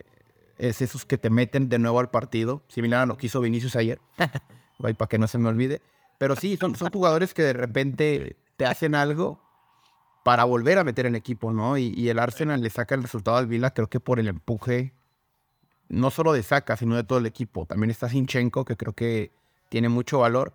es 0.60 0.84
esos 0.84 1.04
que 1.04 1.18
te 1.18 1.32
meten 1.32 1.68
de 1.70 1.80
nuevo 1.80 2.00
al 2.00 2.12
partido, 2.12 2.62
similar 2.68 3.02
a 3.02 3.06
lo 3.08 3.18
que 3.18 3.26
hizo 3.26 3.42
Vinicius 3.42 3.76
ayer, 3.76 4.00
para 4.78 5.08
que 5.08 5.18
no 5.18 5.28
se 5.28 5.40
me 5.40 5.50
olvide. 5.50 5.82
Pero 6.20 6.36
sí, 6.36 6.58
son, 6.58 6.76
son 6.76 6.92
jugadores 6.92 7.34
que 7.34 7.42
de 7.42 7.54
repente 7.54 8.36
te 8.56 8.68
hacen 8.68 8.94
algo 8.94 9.49
para 10.30 10.44
volver 10.44 10.78
a 10.78 10.84
meter 10.84 11.08
en 11.08 11.16
equipo, 11.16 11.52
¿no? 11.52 11.76
Y, 11.76 12.08
el 12.08 12.20
Arsenal 12.20 12.62
le 12.62 12.70
saca 12.70 12.94
el 12.94 13.02
resultado 13.02 13.38
al 13.38 13.48
Vila, 13.48 13.72
creo 13.72 13.88
que 13.88 14.00
por 14.00 14.20
el 14.20 14.28
empuje, 14.28 14.94
no 15.88 16.12
solo 16.12 16.34
de 16.34 16.44
Saca, 16.44 16.78
sino 16.78 16.96
de 16.96 17.04
todo 17.04 17.18
el 17.18 17.26
equipo. 17.26 17.66
También 17.66 17.90
está 17.90 18.10
Sinchenko, 18.10 18.64
que 18.64 18.78
creo 18.78 18.94
que 18.94 19.32
tiene 19.70 19.90
mucho 19.90 20.20
valor. 20.20 20.54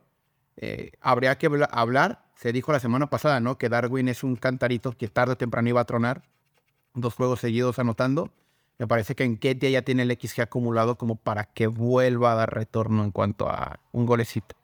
Eh, 0.58 0.92
habría 1.00 1.37
que 1.38 1.50
hablar, 1.72 2.25
se 2.37 2.52
dijo 2.52 2.70
la 2.70 2.78
semana 2.78 3.10
pasada, 3.10 3.40
¿no? 3.40 3.58
Que 3.58 3.68
Darwin 3.68 4.06
es 4.06 4.22
un 4.22 4.37
cantarito 4.37 4.92
que 4.92 5.08
tarde 5.08 5.32
o 5.32 5.37
temprano 5.37 5.68
iba 5.68 5.80
a 5.80 5.87
tronar. 5.87 6.22
Dos 6.94 7.14
juegos 7.14 7.40
seguidos 7.40 7.80
anotando. 7.80 8.30
Me 8.78 8.87
parece 8.87 9.16
que 9.16 9.25
en 9.25 9.38
Ketia 9.38 9.70
ya 9.70 9.82
tiene 9.82 10.04
el 10.04 10.16
XG 10.16 10.42
acumulado 10.42 10.96
como 10.96 11.16
para 11.16 11.46
que 11.46 11.66
vuelva 11.66 12.30
a 12.30 12.37
dar 12.37 12.54
retorno 12.54 13.02
en 13.02 13.10
cuanto 13.10 13.49
a 13.49 13.80
un 13.90 14.06
golecito. 14.06 14.54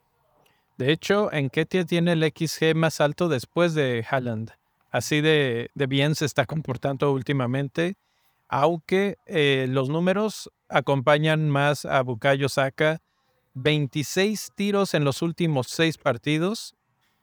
De 0.77 0.89
hecho, 0.93 1.33
en 1.33 1.49
Ketia 1.49 1.83
tiene 1.83 2.13
el 2.13 2.23
XG 2.23 2.75
más 2.75 3.01
alto 3.01 3.27
después 3.27 3.73
de 3.73 4.05
Haaland. 4.09 4.53
Así 4.91 5.21
de, 5.21 5.71
bien 5.73 6.15
se 6.15 6.25
está 6.25 6.45
comportando 6.45 7.11
últimamente, 7.13 7.95
aunque 8.49 9.17
eh, 9.25 9.65
los 9.69 9.89
números 9.89 10.51
acompañan 10.67 11.49
más 11.49 11.85
a 11.85 12.01
Bukayo 12.01 12.49
Saka. 12.49 12.99
26 13.53 14.51
tiros 14.55 14.93
en 14.93 15.03
los 15.03 15.21
últimos 15.21 15.67
seis 15.67 15.97
partidos, 15.97 16.75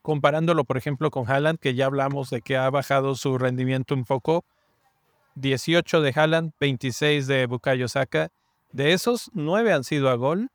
comparándolo, 0.03 0.65
por 0.65 0.77
ejemplo, 0.77 1.11
con 1.11 1.31
Haaland, 1.31 1.59
que 1.59 1.75
ya 1.75 1.87
hablamos 1.87 2.31
de 2.31 2.43
que 2.43 2.57
ha 2.57 2.69
bajado 2.69 3.15
su 3.15 3.39
rendimiento 3.39 3.95
un 3.95 4.05
poco 4.05 4.45
18 5.37 6.01
de 6.01 6.13
Haaland, 6.15 6.53
26 6.61 7.27
de 7.27 7.47
Bukayo 7.47 7.89
Saka. 7.89 8.31
De 8.73 8.93
esos, 8.93 9.31
9 9.35 9.73
han 9.73 9.85
sido 9.85 10.11
a 10.11 10.15
gol. 10.15 10.51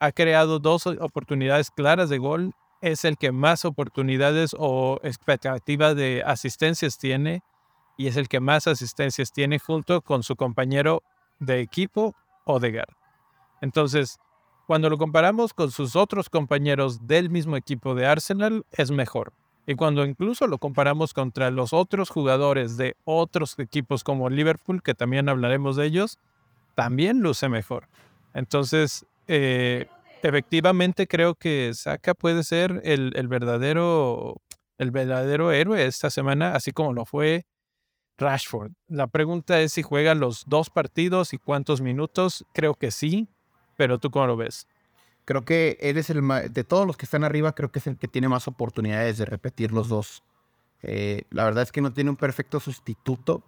Ha 0.00 0.12
creado 0.12 0.58
dos 0.58 0.86
oportunidades 0.86 1.70
claras 1.70 2.08
de 2.08 2.18
gol. 2.18 2.54
Es 2.80 3.04
el 3.04 3.16
que 3.16 3.32
más 3.32 3.64
oportunidades 3.64 4.54
o 4.58 5.00
expectativa 5.02 5.94
de 5.94 6.22
asistencias 6.24 6.98
tiene 6.98 7.42
y 7.96 8.06
es 8.06 8.16
el 8.16 8.28
que 8.28 8.40
más 8.40 8.66
asistencias 8.66 9.32
tiene 9.32 9.58
junto 9.58 10.00
con 10.02 10.22
su 10.22 10.36
compañero 10.36 11.02
de 11.40 11.60
equipo, 11.60 12.14
Odegaard. 12.44 12.94
Entonces, 13.60 14.18
cuando 14.66 14.88
lo 14.88 14.98
comparamos 14.98 15.52
con 15.52 15.70
sus 15.70 15.96
otros 15.96 16.30
compañeros 16.30 17.06
del 17.06 17.30
mismo 17.30 17.56
equipo 17.56 17.94
de 17.94 18.06
Arsenal, 18.06 18.64
es 18.70 18.90
mejor. 18.90 19.32
Y 19.66 19.74
cuando 19.74 20.04
incluso 20.04 20.46
lo 20.46 20.58
comparamos 20.58 21.12
contra 21.12 21.50
los 21.50 21.72
otros 21.72 22.08
jugadores 22.08 22.76
de 22.76 22.96
otros 23.04 23.58
equipos 23.58 24.04
como 24.04 24.30
Liverpool, 24.30 24.82
que 24.82 24.94
también 24.94 25.28
hablaremos 25.28 25.76
de 25.76 25.86
ellos, 25.86 26.18
también 26.74 27.20
luce 27.20 27.48
mejor. 27.48 27.88
Entonces, 28.32 29.04
eh, 29.26 29.88
efectivamente 30.22 31.06
creo 31.06 31.34
que 31.34 31.72
Saka 31.74 32.14
puede 32.14 32.44
ser 32.44 32.80
el, 32.84 33.28
verdadero, 33.28 34.40
el 34.78 34.90
verdadero 34.90 35.52
héroe 35.52 35.86
esta 35.86 36.10
semana, 36.10 36.54
así 36.54 36.72
como 36.72 36.92
lo 36.92 37.04
fue 37.04 37.46
Rashford. 38.18 38.72
La 38.88 39.06
pregunta 39.06 39.60
es 39.60 39.72
si 39.72 39.82
juega 39.82 40.14
los 40.14 40.44
dos 40.46 40.70
partidos 40.70 41.32
y 41.32 41.38
cuántos 41.38 41.80
minutos. 41.80 42.44
Creo 42.52 42.74
que 42.74 42.90
sí, 42.90 43.28
pero 43.76 43.98
tú 43.98 44.10
cómo 44.10 44.26
lo 44.26 44.36
ves. 44.36 44.66
Creo 45.24 45.44
que 45.44 45.76
él 45.80 45.98
es 45.98 46.10
el 46.10 46.22
de 46.50 46.64
todos 46.64 46.86
los 46.86 46.96
que 46.96 47.04
están 47.04 47.22
arriba, 47.22 47.54
creo 47.54 47.70
que 47.70 47.78
es 47.78 47.86
el 47.86 47.98
que 47.98 48.08
tiene 48.08 48.28
más 48.28 48.48
oportunidades 48.48 49.18
de 49.18 49.26
repetir 49.26 49.72
los 49.72 49.88
dos. 49.88 50.24
Eh, 50.82 51.22
la 51.30 51.44
verdad 51.44 51.62
es 51.62 51.72
que 51.72 51.80
no 51.80 51.92
tiene 51.92 52.10
un 52.10 52.16
perfecto 52.16 52.60
sustituto 52.60 53.42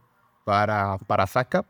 para, 0.45 0.99
para 0.99 1.27
Saka. 1.27 1.65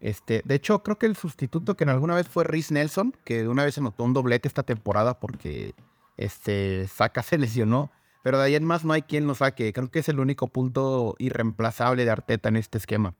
Este, 0.00 0.42
de 0.44 0.54
hecho, 0.54 0.82
creo 0.82 0.98
que 0.98 1.06
el 1.06 1.16
sustituto 1.16 1.76
que 1.76 1.84
en 1.84 1.90
alguna 1.90 2.14
vez 2.14 2.26
fue 2.28 2.44
Rhys 2.44 2.72
Nelson, 2.72 3.14
que 3.24 3.46
una 3.46 3.64
vez 3.64 3.74
se 3.74 3.82
notó 3.82 4.04
un 4.04 4.14
doblete 4.14 4.48
esta 4.48 4.62
temporada 4.62 5.20
porque 5.20 5.74
este, 6.16 6.88
Saka 6.88 7.22
se 7.22 7.38
lesionó. 7.38 7.92
Pero 8.22 8.38
de 8.38 8.44
ahí 8.44 8.54
en 8.54 8.64
más 8.64 8.84
no 8.84 8.92
hay 8.92 9.02
quien 9.02 9.26
lo 9.26 9.34
saque. 9.34 9.72
Creo 9.72 9.90
que 9.90 10.00
es 10.00 10.08
el 10.08 10.20
único 10.20 10.48
punto 10.48 11.14
irreemplazable 11.18 12.04
de 12.04 12.10
Arteta 12.10 12.50
en 12.50 12.56
este 12.56 12.76
esquema. 12.76 13.14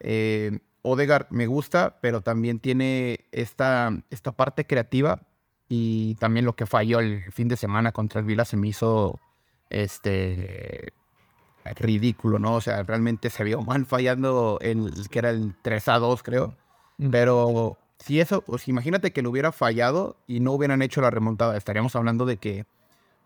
Eh, 0.00 0.58
Odegaard 0.82 1.28
me 1.30 1.46
gusta, 1.46 1.98
pero 2.02 2.20
también 2.20 2.58
tiene 2.58 3.20
esta, 3.30 3.90
esta 4.10 4.32
parte 4.32 4.66
creativa 4.66 5.22
y 5.68 6.16
también 6.16 6.44
lo 6.44 6.54
que 6.54 6.66
falló 6.66 7.00
el 7.00 7.32
fin 7.32 7.48
de 7.48 7.56
semana 7.56 7.92
contra 7.92 8.20
el 8.20 8.26
Vila 8.26 8.44
se 8.44 8.58
me 8.58 8.68
hizo 8.68 9.20
este 9.70 10.92
ridículo, 11.64 12.38
¿no? 12.38 12.54
O 12.54 12.60
sea, 12.60 12.82
realmente 12.82 13.30
se 13.30 13.44
vio 13.44 13.62
mal 13.62 13.86
fallando 13.86 14.58
en 14.60 14.90
que 15.10 15.18
era 15.18 15.30
el 15.30 15.54
3 15.62 15.88
a 15.88 15.98
2, 15.98 16.22
creo. 16.22 16.54
Mm. 16.98 17.10
Pero 17.10 17.78
si 17.98 18.20
eso, 18.20 18.42
pues 18.42 18.68
imagínate 18.68 19.12
que 19.12 19.22
lo 19.22 19.30
hubiera 19.30 19.52
fallado 19.52 20.16
y 20.26 20.40
no 20.40 20.52
hubieran 20.52 20.82
hecho 20.82 21.00
la 21.00 21.10
remontada, 21.10 21.56
estaríamos 21.56 21.94
hablando 21.94 22.26
de 22.26 22.36
que 22.36 22.66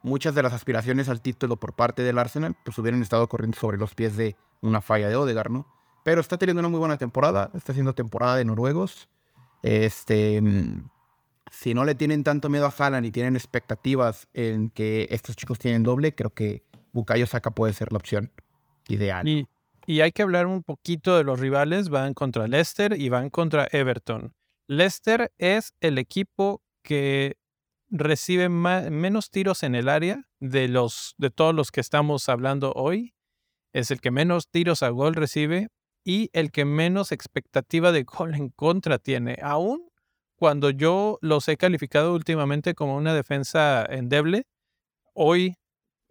muchas 0.03 0.35
de 0.35 0.43
las 0.43 0.53
aspiraciones 0.53 1.09
al 1.09 1.21
título 1.21 1.57
por 1.57 1.73
parte 1.73 2.03
del 2.03 2.19
Arsenal 2.19 2.57
pues 2.65 2.79
hubieran 2.79 3.03
estado 3.03 3.29
corriendo 3.29 3.59
sobre 3.59 3.79
los 3.79 3.95
pies 3.95 4.17
de 4.17 4.37
una 4.61 4.81
falla 4.81 5.09
de 5.09 5.17
Odegaard, 5.17 5.51
¿no? 5.51 5.67
Pero 6.05 6.21
está 6.21 6.39
teniendo 6.39 6.61
una 6.61 6.69
muy 6.69 6.79
buena 6.79 6.99
temporada, 6.99 7.51
está 7.55 7.73
haciendo 7.73 7.95
temporada 7.95 8.37
de 8.37 8.45
noruegos. 8.45 9.09
Este, 9.63 10.41
si 11.51 11.75
no 11.75 11.85
le 11.85 11.95
tienen 11.95 12.23
tanto 12.23 12.49
miedo 12.49 12.67
a 12.67 12.75
Haaland 12.77 13.07
y 13.07 13.11
tienen 13.11 13.35
expectativas 13.35 14.29
en 14.33 14.71
que 14.71 15.09
estos 15.11 15.35
chicos 15.35 15.59
tienen 15.59 15.83
doble, 15.83 16.15
creo 16.15 16.31
que 16.31 16.63
Bukayo 16.97 17.27
Saka 17.27 17.51
puede 17.51 17.75
ser 17.75 17.93
la 17.93 17.99
opción 17.99 18.33
ideal. 18.89 19.29
Y, 19.29 19.47
hay 20.01 20.13
que 20.13 20.23
hablar 20.23 20.47
un 20.47 20.63
poquito 20.63 21.17
de 21.17 21.25
los 21.25 21.39
rivales. 21.39 21.91
Van 21.91 22.15
contra 22.15 22.49
Leicester 22.49 22.99
y 22.99 23.11
van 23.11 23.29
contra 23.29 23.69
Everton. 23.71 24.35
Leicester 24.67 25.31
es 25.39 25.75
el 25.81 25.99
equipo 25.99 26.63
que 26.83 27.37
recibe 27.91 28.49
menos 28.49 29.31
tiros 29.31 29.63
en 29.63 29.75
el 29.75 29.89
área 29.89 30.25
de, 30.41 30.69
los, 30.69 31.15
de 31.19 31.31
todos 31.31 31.55
los 31.55 31.71
que 31.71 31.83
estamos 31.83 32.29
hablando 32.31 32.73
hoy. 32.73 33.15
Es 33.73 33.91
el 33.91 34.01
que 34.01 34.11
menos 34.11 34.49
tiros 34.49 34.83
a 34.83 34.89
gol 34.89 35.15
recibe 35.15 35.69
y 36.03 36.31
el 36.33 36.51
que 36.51 36.65
menos 36.65 37.13
expectativa 37.13 37.93
de 37.93 38.05
gol 38.05 38.35
en 38.35 38.49
contra 38.49 38.99
tiene. 38.99 39.39
Aún 39.43 39.89
cuando 40.35 40.71
yo 40.71 41.19
los 41.21 41.47
he 41.49 41.59
calificado 41.59 42.15
últimamente 42.15 42.75
como 42.75 42.97
una 42.97 43.15
defensa 43.15 43.85
endeble, 43.89 44.47
hoy 45.13 45.57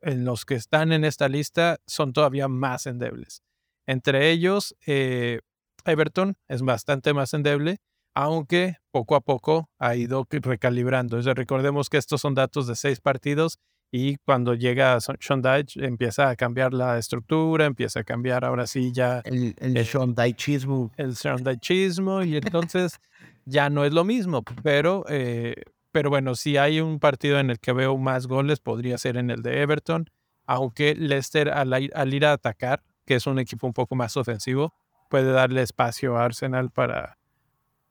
en 0.05 0.23
los 0.23 0.45
que 0.45 0.55
están 0.55 0.93
en 0.93 1.03
esta 1.03 1.27
lista 1.27 1.77
son 1.85 2.13
todavía 2.13 2.47
más 2.47 2.85
endebles. 2.85 3.41
Entre 3.87 4.31
ellos, 4.31 4.75
eh, 4.85 5.41
Everton 5.83 6.35
es 6.47 6.61
bastante 6.61 7.13
más 7.13 7.33
endeble, 7.33 7.77
aunque 8.13 8.77
poco 8.91 9.15
a 9.15 9.21
poco 9.21 9.69
ha 9.79 9.95
ido 9.95 10.25
recalibrando. 10.29 11.19
recordemos 11.21 11.89
que 11.89 11.97
estos 11.97 12.21
son 12.21 12.35
datos 12.35 12.67
de 12.67 12.75
seis 12.75 13.01
partidos 13.01 13.57
y 13.91 14.17
cuando 14.25 14.55
llega 14.55 14.99
Sean 14.99 15.41
Dyche 15.41 15.85
empieza 15.85 16.29
a 16.29 16.35
cambiar 16.35 16.73
la 16.73 16.97
estructura, 16.97 17.65
empieza 17.65 18.01
a 18.01 18.03
cambiar 18.03 18.45
ahora 18.45 18.67
sí 18.67 18.91
ya 18.91 19.21
el, 19.25 19.55
el, 19.57 19.77
el 19.77 19.85
Sean 19.85 20.15
Dychismo. 20.15 20.91
El 20.97 21.15
Sean 21.15 21.43
Dychismo 21.43 22.23
y 22.23 22.37
entonces 22.37 22.99
ya 23.45 23.69
no 23.69 23.85
es 23.85 23.93
lo 23.93 24.03
mismo, 24.03 24.43
pero, 24.63 25.05
eh, 25.07 25.55
pero 25.95 26.09
bueno, 26.09 26.35
si 26.35 26.57
hay 26.57 26.81
un 26.81 26.99
partido 26.99 27.39
en 27.39 27.49
el 27.49 27.61
que 27.61 27.71
veo 27.71 27.97
más 27.97 28.27
goles, 28.27 28.59
podría 28.59 28.97
ser 28.97 29.15
en 29.15 29.31
el 29.31 29.41
de 29.41 29.61
Everton, 29.61 30.09
aunque 30.45 30.93
Leicester 30.93 31.47
al, 31.47 31.71
al 31.71 32.13
ir 32.13 32.25
a 32.25 32.33
atacar, 32.33 32.83
que 33.05 33.15
es 33.15 33.25
un 33.27 33.39
equipo 33.39 33.65
un 33.65 33.71
poco 33.71 33.95
más 33.95 34.17
ofensivo, 34.17 34.73
puede 35.09 35.31
darle 35.31 35.61
espacio 35.61 36.17
a 36.17 36.25
Arsenal 36.25 36.69
para, 36.69 37.17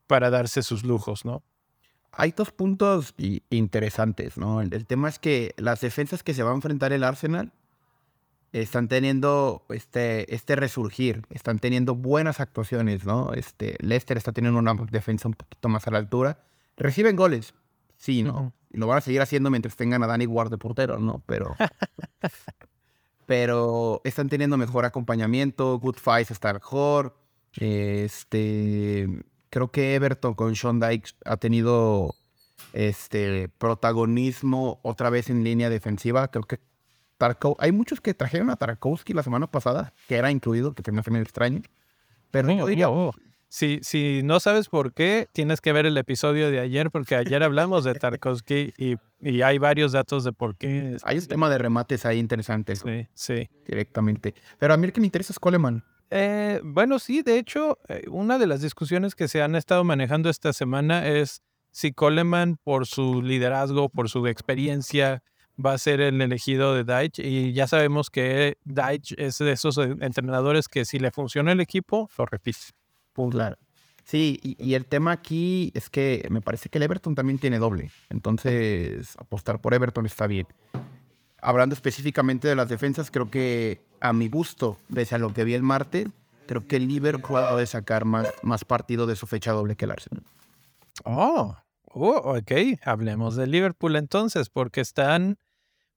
para 0.07 0.29
darse 0.29 0.63
sus 0.63 0.85
lujos, 0.85 1.25
¿no? 1.25 1.43
Hay 2.13 2.33
dos 2.33 2.51
puntos 2.51 3.15
interesantes, 3.49 4.37
¿no? 4.37 4.61
El, 4.61 4.85
tema 4.85 5.09
es 5.09 5.19
que 5.19 5.55
las 5.57 5.81
defensas 5.81 6.23
que 6.23 6.35
se 6.35 6.43
va 6.43 6.51
a 6.51 6.55
enfrentar 6.55 6.93
el 6.93 7.05
Arsenal 7.05 7.55
están 8.53 8.87
teniendo 8.87 9.65
este, 9.71 10.35
este 10.35 10.57
resurgir, 10.57 11.23
están 11.31 11.59
teniendo 11.59 11.95
buenas 11.95 12.39
actuaciones, 12.39 13.07
¿no? 13.07 13.33
Este, 13.33 13.79
Leicester 13.81 14.19
está 14.19 14.33
teniendo 14.33 14.59
una 14.59 14.75
defensa 14.91 15.27
un 15.27 15.33
poquito 15.33 15.71
más 15.71 15.87
a 15.87 15.91
la 15.91 15.97
altura. 15.97 16.45
Reciben 16.77 17.17
goles, 17.17 17.55
sí, 17.97 18.23
¿no? 18.23 18.53
Y 18.71 18.79
lo 18.79 18.87
van 18.87 18.99
a 18.99 19.01
seguir 19.01 19.21
haciendo 19.21 19.51
mientras 19.51 19.77
tengan 19.77 20.03
a 20.03 20.07
Danny 20.07 20.27
Ward 20.27 20.51
de 20.51 20.59
portero, 20.59 20.99
¿no? 20.99 21.23
Pero, 21.27 21.55
pero 23.27 24.01
están 24.05 24.29
teniendo 24.29 24.57
mejor 24.57 24.85
acompañamiento, 24.85 25.79
Good 25.79 25.97
Fights 25.97 26.31
está 26.31 26.53
mejor. 26.53 27.17
Este, 27.55 29.09
creo 29.51 29.71
que 29.71 29.95
Everton 29.95 30.35
con 30.35 30.57
Sean 30.57 30.81
Dyke 30.81 31.11
ha 31.25 31.37
tenido 31.37 32.15
este 32.73 33.49
protagonismo 33.49 34.81
otra 34.83 35.11
vez 35.11 35.31
en 35.31 35.45
línea 35.45 35.71
defensiva. 35.71 36.29
Creo 36.29 36.45
que 36.45 36.59
hay 37.59 37.73
muchos 37.73 38.01
que 38.01 38.15
trajeron 38.15 38.51
a 38.51 38.57
Tarkovsky 38.57 39.13
la 39.13 39.23
semana 39.23 39.47
pasada, 39.47 39.95
que 40.09 40.17
era 40.17 40.31
incluido, 40.31 40.75
que 40.75 40.83
te 40.83 40.93
me 40.93 41.01
hace 41.01 41.11
medio 41.11 41.23
extraño. 41.23 41.63
Pero 42.31 42.49
no, 42.49 43.13
Si, 43.55 43.79
si 43.83 44.23
no 44.25 44.41
sabes 44.41 44.69
por 44.69 44.93
qué, 44.95 45.29
tienes 45.31 45.61
que 45.61 45.73
ver 45.73 45.87
el 45.87 45.97
episodio 45.97 46.51
de 46.51 46.59
ayer, 46.59 46.91
porque 46.91 47.15
ayer 47.15 47.41
hablamos 47.45 47.85
de 47.85 47.95
Tarkovsky 47.95 48.75
y, 48.77 48.97
y, 49.21 49.43
hay 49.43 49.59
varios 49.59 49.93
datos 49.93 50.25
de 50.25 50.33
por 50.33 50.57
qué. 50.57 50.97
Hay 51.05 51.19
un 51.19 51.27
tema 51.27 51.49
de 51.49 51.59
remates 51.59 52.05
ahí 52.05 52.19
interesantes. 52.19 52.83
Sí, 52.85 53.07
sí. 53.15 53.49
Directamente. 53.65 54.35
Pero 54.59 54.75
a 54.75 54.77
mí 54.77 54.87
el 54.87 54.93
que 54.93 55.01
me 55.01 55.07
interesa 55.07 55.33
es 55.33 55.39
Coleman. 55.39 55.85
Eh, 56.11 56.61
bueno, 56.65 56.99
sí, 56.99 57.23
de 57.23 57.39
hecho, 57.39 57.79
eh, 57.87 58.03
una 58.11 58.41
de 58.41 58.49
las 58.49 58.61
discusiones 58.61 59.15
que 59.15 59.29
se 59.29 59.41
han 59.41 59.55
estado 59.55 59.85
manejando 59.85 60.31
esta 60.31 60.53
semana 60.53 61.07
es 61.07 61.41
si 61.71 61.93
Coleman, 61.93 62.57
por 62.57 62.89
su 62.89 63.23
liderazgo, 63.23 63.89
por 63.89 64.11
su 64.11 64.27
experiencia, 64.27 65.23
va 65.65 65.75
a 65.75 65.79
ser 65.79 66.01
el 66.01 66.21
elegido 66.21 66.75
de 66.75 66.83
Deitch 66.83 67.21
y 67.21 67.53
ya 67.53 67.69
sabemos 67.69 68.11
que 68.11 68.59
Deitch 68.65 69.15
es 69.17 69.39
de 69.39 69.53
esos 69.53 69.79
entrenadores 69.79 70.67
que 70.67 70.85
si 70.85 70.99
le 70.99 71.13
funciona 71.13 71.53
el 71.53 71.61
equipo, 71.61 72.11
lo 72.19 72.27
repite. 72.27 72.75
Claro. 73.31 73.57
Sí, 74.05 74.39
y, 74.43 74.75
el 74.75 74.85
tema 74.85 75.13
aquí 75.13 75.73
es 75.75 75.89
que 75.89 76.27
me 76.31 76.43
parece 76.43 76.69
que 76.69 76.77
el 76.77 76.83
Everton 76.83 77.15
también 77.15 77.39
tiene 77.39 77.59
doble. 77.59 77.91
Entonces, 78.11 79.17
apostar 79.17 79.61
por 79.61 79.73
Everton 79.73 80.05
está 80.05 80.27
bien. 80.27 80.47
Hablando 81.41 81.75
específicamente 81.75 82.47
de 82.47 82.55
las 82.55 82.69
defensas, 82.69 83.11
creo 83.11 83.31
que 83.31 83.81
a 84.01 84.13
mi 84.13 84.29
gusto, 84.29 84.77
pese 84.93 85.15
a 85.15 85.19
lo 85.19 85.33
que 85.33 85.45
vi 85.45 85.55
el 85.55 85.63
martes, 85.63 86.09
creo 86.47 86.67
que 86.67 86.77
el 86.77 86.87
Liverpool 86.87 87.37
va 87.37 87.59
a 87.59 87.67
sacar 87.67 88.05
más, 88.05 88.29
más 88.43 88.65
partido 88.67 89.07
de 89.07 89.17
su 89.17 89.27
fecha 89.27 89.53
doble 89.53 89.75
que 89.75 89.87
el 89.87 89.93
Arsenal. 89.93 90.25
Oh, 91.05 91.57
oh, 91.85 92.37
ok. 92.37 92.53
Hablemos 92.85 93.37
de 93.37 93.47
Liverpool 93.47 93.97
entonces, 93.97 94.51
porque 94.51 94.83
están 94.83 95.39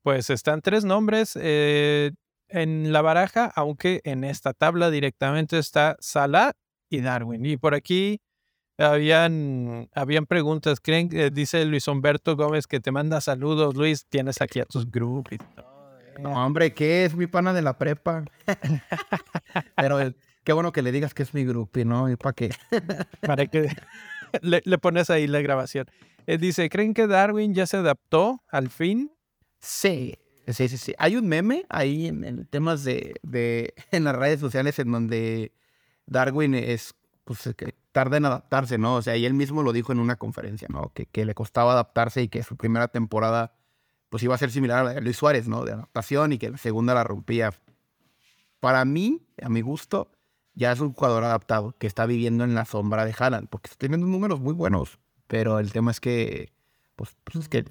pues 0.08 0.30
están 0.30 0.62
tres 0.62 0.86
nombres 0.86 1.38
eh, 1.42 2.14
en 2.48 2.94
la 2.94 3.02
baraja, 3.02 3.52
aunque 3.54 4.00
en 4.06 4.24
esta 4.24 4.54
tabla 4.54 4.90
directamente 4.90 5.60
está 5.60 5.98
Salah 6.00 6.54
y 6.90 7.02
Darwin. 7.02 7.46
Y 7.46 7.58
por 7.58 7.74
aquí 7.74 8.22
habían, 8.78 9.90
habían 9.94 10.26
preguntas. 10.26 10.80
¿Creen 10.80 11.10
que 11.10 11.30
dice 11.30 11.66
Luis 11.66 11.88
Humberto 11.88 12.36
Gómez 12.36 12.68
que 12.68 12.80
te 12.80 12.92
manda 12.92 13.22
saludos? 13.22 13.76
Luis, 13.76 14.06
tienes 14.08 14.42
aquí 14.42 14.60
a 14.60 14.66
tus 14.66 14.90
grupos. 14.90 15.38
No, 16.20 16.46
hombre, 16.46 16.74
¿qué 16.74 17.06
es 17.06 17.16
mi 17.16 17.28
pana 17.28 17.54
de 17.54 17.62
la 17.62 17.78
prepa? 17.78 18.26
Pero 19.76 20.00
qué 20.44 20.54
bueno 20.54 20.72
que 20.72 20.82
le 20.82 20.92
digas 20.92 21.14
que 21.14 21.24
es 21.24 21.34
mi 21.34 21.46
grupo, 21.46 21.80
¿no? 21.86 22.10
¿Y 22.10 22.16
para 22.16 22.34
qué? 22.34 22.50
para 23.22 23.46
que 23.46 23.70
le, 24.42 24.78
pones 24.78 25.10
ahí 25.10 25.28
la 25.28 25.42
grabación. 25.42 25.86
Eh, 26.26 26.38
dice, 26.38 26.70
¿creen 26.70 26.94
que 26.94 27.08
Darwin 27.08 27.54
ya 27.54 27.68
se 27.68 27.78
adaptó 27.78 28.42
al 28.50 28.70
fin 28.70 29.12
Sí, 29.60 30.16
sí, 30.48 30.68
sí, 30.68 30.78
sí. 30.78 30.94
Hay 30.98 31.16
un 31.16 31.28
meme 31.28 31.66
ahí 31.70 32.08
en, 32.08 32.46
temas 32.46 32.84
de, 32.84 33.16
de, 33.24 33.74
en 33.92 34.04
las 34.04 34.16
redes 34.16 34.40
sociales 34.40 34.78
en 34.80 34.92
donde 34.92 35.52
Darwin 36.08 36.56
es, 36.56 36.96
pues, 37.24 37.54
que 37.56 37.76
tarda 37.92 38.18
en 38.18 38.26
adaptarse, 38.26 38.78
¿no? 38.78 38.96
O 38.96 39.02
sea, 39.02 39.16
y 39.16 39.26
él 39.26 39.34
mismo 39.34 39.62
lo 39.64 39.74
dijo 39.74 39.92
en 39.92 40.00
una 40.00 40.16
conferencia, 40.16 40.68
¿no? 40.72 40.92
Que, 40.94 41.06
que 41.06 41.26
le 41.26 41.36
costaba 41.36 41.74
adaptarse 41.74 42.24
y 42.24 42.28
que 42.28 42.44
su 42.44 42.58
primera 42.58 42.88
temporada, 42.88 43.54
pues, 44.10 44.24
iba 44.24 44.34
a 44.34 44.38
ser 44.38 44.52
similar 44.52 44.80
a 44.80 44.84
la 44.84 44.94
de 44.94 45.02
Luis 45.02 45.18
Suárez, 45.18 45.48
¿no? 45.48 45.64
De 45.66 45.74
adaptación 45.74 46.34
y 46.34 46.38
que 46.38 46.50
la 46.50 46.58
segunda 46.58 46.94
la 46.94 47.04
rompía. 47.04 47.54
Para 48.60 48.84
mí, 48.86 49.28
a 49.42 49.50
mi 49.50 49.62
gusto, 49.62 50.12
ya 50.56 50.72
es 50.72 50.80
un 50.80 50.94
jugador 50.94 51.24
adaptado 51.24 51.76
que 51.78 51.86
está 51.86 52.08
viviendo 52.08 52.44
en 52.44 52.56
la 52.56 52.66
sombra 52.66 53.06
de 53.06 53.14
Haaland, 53.18 53.48
porque 53.48 53.68
está 53.68 53.78
teniendo 53.78 54.08
números 54.08 54.40
muy 54.40 54.54
buenos, 54.54 54.98
pero 55.28 55.60
el 55.60 55.72
tema 55.72 55.92
es 55.92 56.00
que, 56.00 56.52
pues, 56.96 57.16
pues 57.24 57.44
es 57.44 57.50
que 57.50 57.66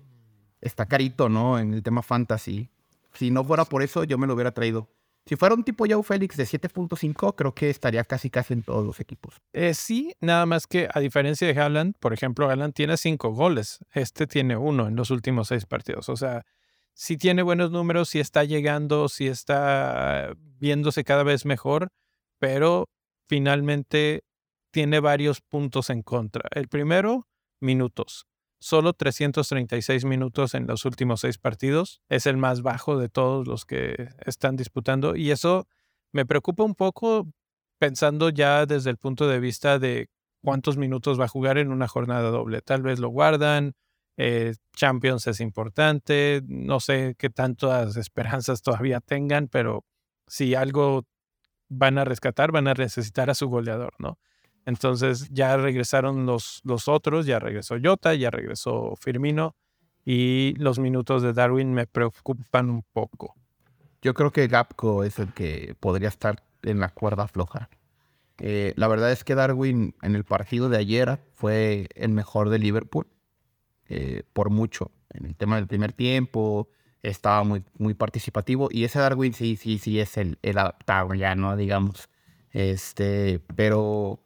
está 0.61 0.87
carito, 0.87 1.29
¿no? 1.29 1.59
En 1.59 1.75
el 1.75 1.83
tema 1.83 2.03
fantasy. 2.03 2.71
Si 3.13 3.31
no 3.31 3.43
fuera 3.45 3.65
por 3.65 3.83
eso, 3.83 4.05
yo 4.05 4.19
me 4.19 4.27
lo 4.27 4.35
hubiera 4.35 4.53
traído. 4.53 4.89
Si 5.29 5.35
fuera 5.35 5.57
un 5.57 5.65
tipo 5.65 5.87
Joe 5.89 6.05
Félix 6.05 6.37
de 6.37 6.45
7.5, 6.45 7.35
creo 7.35 7.53
que 7.53 7.69
estaría 7.69 8.05
casi 8.05 8.31
casi 8.31 8.55
en 8.55 8.63
todos 8.63 8.87
los 8.87 9.01
equipos. 9.01 9.35
Eh, 9.53 9.75
sí, 9.75 10.15
nada 10.21 10.47
más 10.47 10.69
que 10.69 10.89
a 10.93 11.01
diferencia 11.01 11.49
de 11.49 11.61
Haaland, 11.61 11.97
por 11.99 12.13
ejemplo, 12.13 12.49
Haaland 12.49 12.75
tiene 12.75 12.97
cinco 12.97 13.31
goles. 13.31 13.81
Este 13.93 14.29
tiene 14.29 14.57
uno 14.57 14.87
en 14.87 14.95
los 14.95 15.11
últimos 15.11 15.49
seis 15.49 15.67
partidos. 15.67 16.09
O 16.09 16.17
sea, 16.17 16.45
si 16.95 17.17
tiene 17.17 17.43
buenos 17.43 17.73
números, 17.73 18.09
si 18.09 18.21
está 18.21 18.45
llegando, 18.45 19.09
si 19.09 19.27
está 19.27 20.33
viéndose 20.39 21.03
cada 21.03 21.25
vez 21.25 21.45
mejor, 21.45 21.89
pero 22.39 22.89
finalmente 23.29 24.23
tiene 24.71 25.01
varios 25.01 25.41
puntos 25.41 25.91
en 25.91 26.03
contra. 26.03 26.49
El 26.53 26.69
primero, 26.69 27.27
minutos. 27.61 28.27
Solo 28.59 28.95
336 28.95 30.05
minutos 30.05 30.55
en 30.55 30.67
los 30.67 30.85
últimos 30.85 31.21
seis 31.21 31.39
partidos. 31.39 32.01
Es 32.09 32.27
el 32.27 32.37
más 32.37 32.63
bajo 32.63 32.99
de 32.99 33.09
todos 33.09 33.47
los 33.47 33.65
que 33.65 34.09
están 34.25 34.57
disputando. 34.57 35.15
Y 35.15 35.31
eso 35.31 35.67
me 36.13 36.25
preocupa 36.25 36.65
un 36.65 36.75
poco 36.75 37.29
pensando 37.79 38.31
ya 38.31 38.67
desde 38.67 38.91
el 38.91 38.97
punto 38.97 39.29
de 39.29 39.41
vista 39.41 39.79
de 39.79 40.09
cuántos 40.43 40.77
minutos 40.77 41.21
va 41.21 41.25
a 41.27 41.29
jugar 41.29 41.59
en 41.59 41.71
una 41.71 41.89
jornada 41.89 42.31
doble. 42.31 42.63
Tal 42.63 42.83
vez 42.83 42.99
lo 42.99 43.09
guardan. 43.09 43.75
Eh, 44.17 44.55
Champions 44.75 45.27
es 45.27 45.41
importante. 45.41 46.43
No 46.47 46.81
sé 46.81 47.15
qué 47.19 47.31
tantas 47.31 47.97
esperanzas 47.97 48.63
todavía 48.63 49.01
tengan, 49.01 49.49
pero 49.49 49.85
si 50.27 50.55
algo 50.55 51.07
van 51.69 51.99
a 51.99 52.05
rescatar, 52.05 52.53
van 52.53 52.69
a 52.69 52.75
necesitar 52.75 53.29
a 53.29 53.35
su 53.35 53.49
goleador, 53.49 53.95
¿no? 53.99 54.19
Entonces 54.67 55.31
ya 55.31 55.57
regresaron 55.57 56.27
los, 56.27 56.61
los 56.65 56.89
otros, 56.89 57.25
ya 57.25 57.39
regresó 57.39 57.77
Jota, 57.83 58.15
ya 58.15 58.31
regresó 58.31 58.95
Firmino 59.01 59.55
y 60.05 60.55
los 60.59 60.79
minutos 60.81 61.23
de 61.23 61.33
Darwin 61.33 61.73
me 61.73 61.87
preocupan 61.87 62.71
un 62.71 62.83
poco. 62.93 63.35
Yo 64.03 64.13
creo 64.13 64.33
que 64.33 64.49
Gapco 64.49 65.05
es 65.05 65.19
el 65.21 65.33
que 65.33 65.77
podría 65.79 66.09
estar 66.09 66.43
en 66.63 66.81
la 66.81 66.89
cuerda 66.89 67.29
floja. 67.29 67.71
Eh, 68.39 68.75
la 68.77 68.89
verdad 68.89 69.13
es 69.13 69.25
que 69.25 69.35
Darwin 69.35 69.95
en 70.03 70.17
el 70.17 70.25
partido 70.25 70.69
de 70.69 70.79
ayer 70.79 71.19
fue 71.33 71.89
el 71.95 72.11
mejor 72.11 72.51
de 72.51 72.59
Liverpool, 72.59 73.07
eh, 73.89 74.25
por 74.33 74.51
mucho. 74.51 74.91
En 75.11 75.27
el 75.27 75.37
tema 75.37 75.57
del 75.57 75.69
primer 75.69 75.93
tiempo 75.93 76.69
estaba 77.03 77.45
muy, 77.45 77.65
muy 77.79 77.95
participativo 77.95 78.69
y 78.71 78.85
ese 78.85 78.99
Darwin 78.99 79.33
sí, 79.33 79.57
sí, 79.57 79.79
sí 79.79 80.01
es 80.01 80.17
el, 80.17 80.39
el 80.43 80.59
adaptado 80.59 81.15
ya, 81.15 81.37
¿no? 81.37 81.57
Digamos. 81.57 82.09
Este, 82.51 83.41
pero 83.55 84.21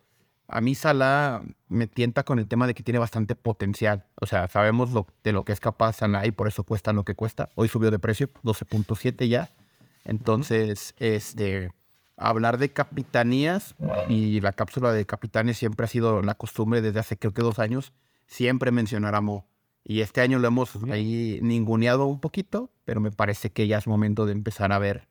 a 0.51 0.61
mí 0.61 0.75
Salah 0.75 1.43
me 1.69 1.87
tienta 1.87 2.25
con 2.25 2.39
el 2.39 2.47
tema 2.47 2.67
de 2.67 2.75
que 2.75 2.83
tiene 2.83 2.99
bastante 2.99 3.35
potencial. 3.35 4.07
O 4.21 4.27
sea, 4.27 4.49
sabemos 4.49 4.91
lo, 4.91 5.07
de 5.23 5.33
lo 5.33 5.45
que 5.45 5.53
es 5.53 5.61
capaz 5.61 5.95
Salah 5.97 6.27
y 6.27 6.33
por 6.33 6.49
eso 6.49 6.65
cuesta 6.65 6.93
lo 6.93 7.05
que 7.05 7.15
cuesta. 7.15 7.51
Hoy 7.55 7.69
subió 7.69 7.91
de 7.91 7.99
precio, 7.99 8.29
12.7 8.43 9.29
ya. 9.29 9.51
Entonces, 10.05 10.95
este, 10.99 11.71
hablar 12.17 12.59
de 12.59 12.71
capitanías 12.71 13.75
y 14.09 14.41
la 14.41 14.53
cápsula 14.53 14.93
de 14.93 15.07
capitanes 15.07 15.59
siempre 15.59 15.85
ha 15.85 15.89
sido 15.89 16.23
la 16.23 16.35
costumbre 16.35 16.81
desde 16.83 17.01
hace 17.01 17.17
creo 17.17 17.33
que 17.33 17.43
dos 17.43 17.59
años. 17.59 17.93
Siempre 18.27 18.71
mencionar 18.71 19.15
a 19.15 19.21
Mo. 19.21 19.47
Y 19.85 20.03
este 20.03 20.21
año 20.21 20.39
lo 20.39 20.49
hemos 20.49 20.77
ahí 20.91 21.39
ninguneado 21.43 22.07
un 22.07 22.21
poquito, 22.21 22.71
pero 22.85 23.01
me 23.01 23.11
parece 23.11 23.51
que 23.51 23.67
ya 23.67 23.79
es 23.79 23.87
momento 23.87 24.27
de 24.27 24.33
empezar 24.33 24.73
a 24.73 24.79
ver 24.79 25.09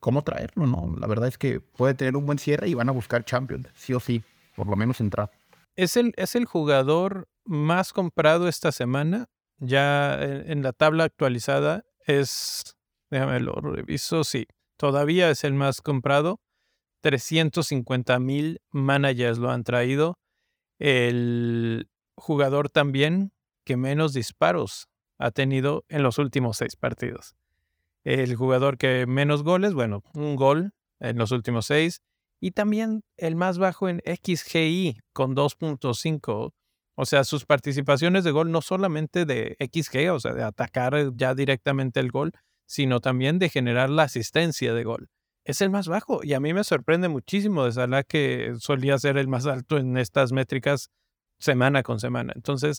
cómo 0.00 0.22
traerlo, 0.22 0.66
¿no? 0.66 0.94
La 0.98 1.06
verdad 1.06 1.28
es 1.28 1.38
que 1.38 1.60
puede 1.60 1.94
tener 1.94 2.16
un 2.16 2.24
buen 2.24 2.38
cierre 2.38 2.68
y 2.68 2.74
van 2.74 2.88
a 2.88 2.92
buscar 2.92 3.24
Champions, 3.24 3.68
sí 3.74 3.94
o 3.94 4.00
sí 4.00 4.22
por 4.54 4.66
lo 4.66 4.76
menos 4.76 5.00
entrar. 5.00 5.30
Es 5.76 5.96
el, 5.96 6.12
es 6.16 6.34
el 6.34 6.44
jugador 6.44 7.28
más 7.44 7.92
comprado 7.92 8.48
esta 8.48 8.72
semana. 8.72 9.28
Ya 9.58 10.20
en, 10.20 10.62
la 10.62 10.72
tabla 10.72 11.04
actualizada 11.04 11.84
es, 12.06 12.76
déjame 13.10 13.40
lo 13.40 13.54
reviso, 13.54 14.24
sí, 14.24 14.46
todavía 14.76 15.30
es 15.30 15.44
el 15.44 15.54
más 15.54 15.80
comprado. 15.80 16.40
350 17.00 18.18
mil 18.18 18.60
managers 18.70 19.38
lo 19.38 19.50
han 19.50 19.64
traído. 19.64 20.18
El 20.78 21.88
jugador 22.16 22.68
también 22.70 23.32
que 23.64 23.76
menos 23.76 24.12
disparos 24.12 24.88
ha 25.18 25.30
tenido 25.30 25.84
en 25.88 26.02
los 26.02 26.18
últimos 26.18 26.56
seis 26.56 26.76
partidos. 26.76 27.36
El 28.04 28.34
jugador 28.34 28.78
que 28.78 29.06
menos 29.06 29.44
goles, 29.44 29.74
bueno, 29.74 30.02
un 30.14 30.34
gol 30.34 30.72
en 30.98 31.18
los 31.18 31.30
últimos 31.30 31.66
seis 31.66 32.02
y 32.42 32.50
también 32.50 33.04
el 33.16 33.36
más 33.36 33.58
bajo 33.58 33.88
en 33.88 34.02
XGI 34.04 34.98
con 35.12 35.36
2.5. 35.36 36.52
O 36.96 37.06
sea, 37.06 37.22
sus 37.22 37.46
participaciones 37.46 38.24
de 38.24 38.32
gol 38.32 38.50
no 38.50 38.60
solamente 38.62 39.24
de 39.24 39.56
XG, 39.60 40.10
o 40.10 40.18
sea, 40.18 40.34
de 40.34 40.42
atacar 40.42 40.94
eh, 40.96 41.10
ya 41.14 41.36
directamente 41.36 42.00
el 42.00 42.10
gol, 42.10 42.32
sino 42.66 42.98
también 42.98 43.38
de 43.38 43.48
generar 43.48 43.90
la 43.90 44.02
asistencia 44.02 44.74
de 44.74 44.82
gol. 44.82 45.08
Es 45.44 45.60
el 45.60 45.70
más 45.70 45.86
bajo 45.86 46.20
y 46.24 46.34
a 46.34 46.40
mí 46.40 46.52
me 46.52 46.64
sorprende 46.64 47.08
muchísimo 47.08 47.64
de 47.64 47.72
Salah 47.72 48.02
que 48.02 48.54
solía 48.58 48.98
ser 48.98 49.18
el 49.18 49.28
más 49.28 49.46
alto 49.46 49.78
en 49.78 49.96
estas 49.96 50.32
métricas 50.32 50.90
semana 51.38 51.84
con 51.84 52.00
semana. 52.00 52.32
Entonces, 52.34 52.78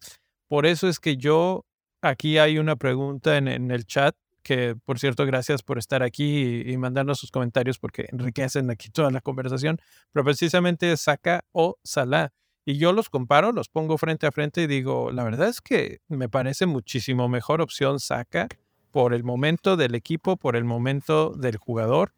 por 0.50 0.66
eso 0.66 0.90
es 0.90 1.00
que 1.00 1.16
yo, 1.16 1.66
aquí 2.02 2.38
hay 2.38 2.58
una 2.58 2.76
pregunta 2.76 3.38
en, 3.38 3.48
en 3.48 3.72
el 3.72 3.86
chat 3.86 4.14
que 4.44 4.76
por 4.86 5.00
cierto, 5.00 5.26
gracias 5.26 5.64
por 5.64 5.78
estar 5.78 6.04
aquí 6.04 6.62
y, 6.66 6.78
mandarnos 6.78 7.20
sus 7.20 7.32
comentarios 7.32 7.80
porque 7.80 8.08
enriquecen 8.12 8.70
aquí 8.70 8.90
toda 8.90 9.10
la 9.10 9.22
conversación, 9.22 9.80
pero 10.12 10.24
precisamente 10.24 10.96
Saca 10.98 11.46
o 11.52 11.78
Salah. 11.84 12.32
Y 12.66 12.78
yo 12.78 12.94
los 12.94 13.10
comparo, 13.10 13.52
los 13.52 13.68
pongo 13.68 13.98
frente 13.98 14.26
a 14.26 14.32
frente 14.32 14.62
y 14.62 14.68
digo, 14.68 15.12
la 15.12 15.24
verdad 15.24 15.50
es 15.50 15.62
que 15.62 16.00
me 16.08 16.30
parece 16.30 16.66
muchísimo 16.66 17.28
mejor 17.28 17.62
opción 17.62 18.00
Saca 18.00 18.48
por 18.92 19.14
el 19.14 19.24
momento 19.24 19.76
del 19.76 19.96
equipo, 19.96 20.38
por 20.38 20.56
el 20.56 20.64
momento 20.64 21.32
del 21.32 21.58
jugador 21.58 22.14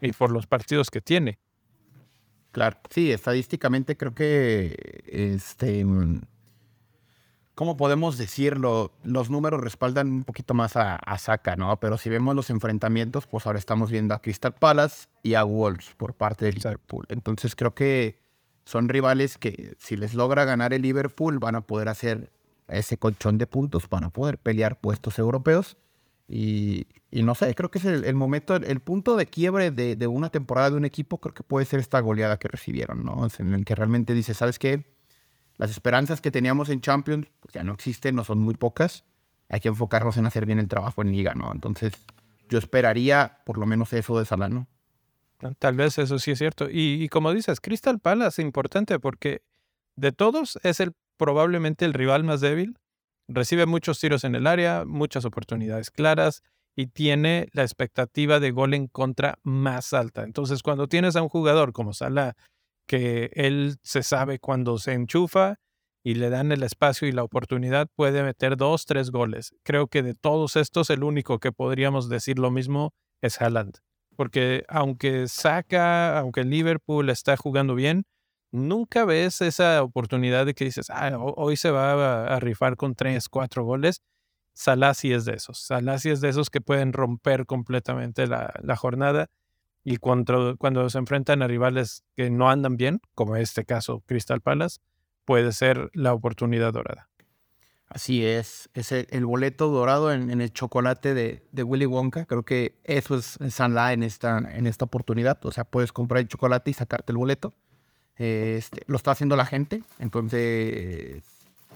y 0.00 0.12
por 0.12 0.30
los 0.30 0.46
partidos 0.46 0.90
que 0.90 1.00
tiene. 1.00 1.38
Claro, 2.52 2.78
sí, 2.88 3.12
estadísticamente 3.12 3.96
creo 3.96 4.14
que 4.14 5.02
este 5.06 5.84
¿cómo 7.56 7.76
podemos 7.76 8.18
decirlo? 8.18 8.92
Los 9.02 9.30
números 9.30 9.60
respaldan 9.60 10.08
un 10.12 10.24
poquito 10.24 10.54
más 10.54 10.76
a, 10.76 11.18
Saka, 11.18 11.56
¿no? 11.56 11.80
Pero 11.80 11.98
si 11.98 12.08
vemos 12.08 12.36
los 12.36 12.50
enfrentamientos, 12.50 13.26
pues 13.26 13.46
ahora 13.46 13.58
estamos 13.58 13.90
viendo 13.90 14.14
a 14.14 14.20
Crystal 14.20 14.54
Palace 14.54 15.08
y 15.22 15.34
a 15.34 15.42
Wolves 15.42 15.94
por 15.96 16.14
parte 16.14 16.44
del 16.44 16.56
Liverpool. 16.56 17.06
Entonces 17.08 17.56
creo 17.56 17.74
que 17.74 18.20
son 18.64 18.88
rivales 18.88 19.38
que 19.38 19.74
si 19.78 19.96
les 19.96 20.14
logra 20.14 20.44
ganar 20.44 20.74
el 20.74 20.82
Liverpool 20.82 21.38
van 21.38 21.56
a 21.56 21.62
poder 21.62 21.88
hacer 21.88 22.30
ese 22.68 22.98
colchón 22.98 23.38
de 23.38 23.46
puntos 23.46 23.88
para 23.88 24.10
poder 24.10 24.38
pelear 24.38 24.78
puestos 24.78 25.18
europeos. 25.18 25.78
Y, 26.28 26.86
no 27.12 27.36
sé, 27.36 27.54
creo 27.54 27.70
que 27.70 27.78
es 27.78 27.84
el, 27.84 28.14
momento, 28.14 28.56
el, 28.56 28.80
punto 28.80 29.16
de 29.16 29.26
quiebre 29.26 29.70
de, 29.70 29.94
de, 29.94 30.06
una 30.08 30.28
temporada 30.28 30.70
de 30.70 30.76
un 30.76 30.84
equipo, 30.84 31.18
creo 31.18 31.32
que 31.32 31.44
puede 31.44 31.64
ser 31.64 31.78
esta 31.78 32.00
goleada 32.00 32.36
que 32.38 32.48
recibieron, 32.48 33.04
¿no? 33.04 33.28
En 33.38 33.54
el 33.54 33.64
que 33.64 33.76
realmente 33.76 34.12
dice, 34.12 34.34
¿sabes 34.34 34.58
qué? 34.58 34.84
Las 35.58 35.70
esperanzas 35.70 36.20
que 36.20 36.30
teníamos 36.30 36.68
en 36.68 36.80
Champions 36.80 37.28
pues 37.40 37.54
ya 37.54 37.62
no 37.62 37.72
existen, 37.72 38.14
no 38.14 38.24
son 38.24 38.38
muy 38.38 38.54
pocas. 38.54 39.04
Hay 39.48 39.60
que 39.60 39.68
enfocarnos 39.68 40.16
en 40.16 40.26
hacer 40.26 40.44
bien 40.44 40.58
el 40.58 40.68
trabajo 40.68 41.02
en 41.02 41.12
Liga, 41.12 41.34
¿no? 41.34 41.52
Entonces, 41.52 41.92
yo 42.48 42.58
esperaría 42.58 43.38
por 43.44 43.58
lo 43.58 43.66
menos 43.66 43.92
eso 43.92 44.18
de 44.18 44.24
Salah, 44.24 44.48
¿no? 44.48 44.66
Ah, 45.42 45.52
tal 45.58 45.76
vez 45.76 45.98
eso 45.98 46.18
sí 46.18 46.32
es 46.32 46.38
cierto. 46.38 46.68
Y, 46.70 47.08
como 47.08 47.32
dices, 47.32 47.60
Crystal 47.60 48.00
Palace 48.00 48.40
es 48.40 48.44
importante 48.44 48.98
porque 48.98 49.42
de 49.94 50.12
todos 50.12 50.58
es 50.62 50.80
el 50.80 50.92
probablemente 51.16 51.84
el 51.84 51.94
rival 51.94 52.24
más 52.24 52.40
débil. 52.40 52.78
Recibe 53.28 53.66
muchos 53.66 53.98
tiros 53.98 54.24
en 54.24 54.34
el 54.34 54.46
área, 54.46 54.84
muchas 54.84 55.24
oportunidades 55.24 55.90
claras 55.90 56.42
y 56.74 56.88
tiene 56.88 57.48
la 57.52 57.62
expectativa 57.62 58.38
de 58.38 58.50
gol 58.50 58.74
en 58.74 58.86
contra 58.86 59.38
más 59.42 59.92
alta. 59.92 60.22
Entonces, 60.24 60.62
cuando 60.62 60.88
tienes 60.88 61.16
a 61.16 61.22
un 61.22 61.28
jugador 61.28 61.72
como 61.72 61.92
Salah 61.92 62.34
que 62.86 63.30
él 63.34 63.76
se 63.82 64.02
sabe 64.02 64.38
cuando 64.38 64.78
se 64.78 64.92
enchufa 64.92 65.56
y 66.04 66.14
le 66.14 66.30
dan 66.30 66.52
el 66.52 66.62
espacio 66.62 67.08
y 67.08 67.12
la 67.12 67.24
oportunidad, 67.24 67.88
puede 67.96 68.22
meter 68.22 68.56
dos, 68.56 68.86
tres 68.86 69.10
goles. 69.10 69.54
Creo 69.64 69.88
que 69.88 70.04
de 70.04 70.14
todos 70.14 70.54
estos, 70.54 70.88
el 70.90 71.02
único 71.02 71.40
que 71.40 71.50
podríamos 71.50 72.08
decir 72.08 72.38
lo 72.38 72.52
mismo 72.52 72.94
es 73.20 73.42
Haaland. 73.42 73.78
Porque 74.14 74.64
aunque 74.68 75.26
saca, 75.26 76.16
aunque 76.18 76.44
Liverpool 76.44 77.10
está 77.10 77.36
jugando 77.36 77.74
bien, 77.74 78.04
nunca 78.52 79.04
ves 79.04 79.40
esa 79.40 79.82
oportunidad 79.82 80.46
de 80.46 80.54
que 80.54 80.66
dices, 80.66 80.90
ah, 80.90 81.18
hoy 81.18 81.56
se 81.56 81.70
va 81.70 82.26
a, 82.26 82.40
rifar 82.40 82.76
con 82.76 82.94
tres, 82.94 83.28
cuatro 83.28 83.64
goles. 83.64 84.00
Salah 84.54 84.94
sí 84.94 85.12
es 85.12 85.24
de 85.24 85.34
esos. 85.34 85.58
Salah 85.58 85.98
sí 85.98 86.10
es 86.10 86.20
de 86.20 86.28
esos 86.28 86.50
que 86.50 86.60
pueden 86.60 86.92
romper 86.92 87.46
completamente 87.46 88.28
la, 88.28 88.54
la 88.62 88.76
jornada 88.76 89.26
y 89.88 89.98
cuando, 89.98 90.56
cuando 90.58 90.90
se 90.90 90.98
enfrentan 90.98 91.42
a 91.42 91.46
rivales 91.46 92.02
que 92.16 92.28
no 92.28 92.50
andan 92.50 92.76
bien, 92.76 93.00
como 93.14 93.36
en 93.36 93.42
este 93.42 93.64
caso 93.64 94.02
Crystal 94.06 94.40
Palace, 94.40 94.80
puede 95.24 95.52
ser 95.52 95.90
la 95.94 96.12
oportunidad 96.12 96.72
dorada. 96.72 97.08
Así 97.88 98.26
es, 98.26 98.68
es 98.74 98.90
el, 98.90 99.24
boleto 99.24 99.68
dorado 99.68 100.12
en, 100.12 100.40
el 100.40 100.52
chocolate 100.52 101.14
de, 101.14 101.44
de, 101.52 101.62
Willy 101.62 101.86
Wonka. 101.86 102.24
Creo 102.24 102.42
que 102.42 102.74
eso 102.82 103.14
es 103.14 103.38
Sanla 103.50 103.92
en 103.92 104.02
esta, 104.02 104.38
en 104.38 104.66
esta 104.66 104.86
oportunidad. 104.86 105.38
O 105.46 105.52
sea, 105.52 105.62
puedes 105.62 105.92
comprar 105.92 106.20
el 106.20 106.26
chocolate 106.26 106.72
y 106.72 106.74
sacarte 106.74 107.12
el 107.12 107.18
boleto. 107.18 107.54
Este, 108.16 108.82
lo 108.88 108.96
está 108.96 109.12
haciendo 109.12 109.36
la 109.36 109.46
gente, 109.46 109.84
entonces 110.00 111.22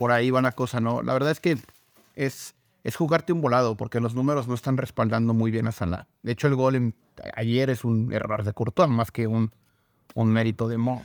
por 0.01 0.11
ahí 0.11 0.33
va 0.33 0.41
una 0.41 0.51
cosa, 0.51 0.81
¿no? 0.81 1.01
La 1.03 1.13
verdad 1.13 1.31
es 1.31 1.39
que 1.39 1.59
es 2.17 2.57
es 2.85 2.97
jugarte 2.97 3.33
un 3.33 3.41
volado 3.41 3.77
porque 3.77 4.01
los 4.01 4.15
números 4.15 4.49
no 4.49 4.55
están 4.55 4.77
respaldando 4.77 5.35
muy 5.35 5.51
bien 5.51 5.67
a 5.67 5.73
Salah. 5.73 6.07
De 6.23 6.33
hecho, 6.33 6.47
el 6.47 6.55
gol 6.55 6.95
ayer 7.35 7.71
es 7.71 7.85
un 7.85 8.13
error 8.13 8.45
de 8.45 8.53
Courtois 8.53 8.89
más 8.89 9.11
que 9.11 9.27
un, 9.27 9.53
un 10.15 10.33
mérito 10.33 10.69
de 10.69 10.79
Mo. 10.79 11.03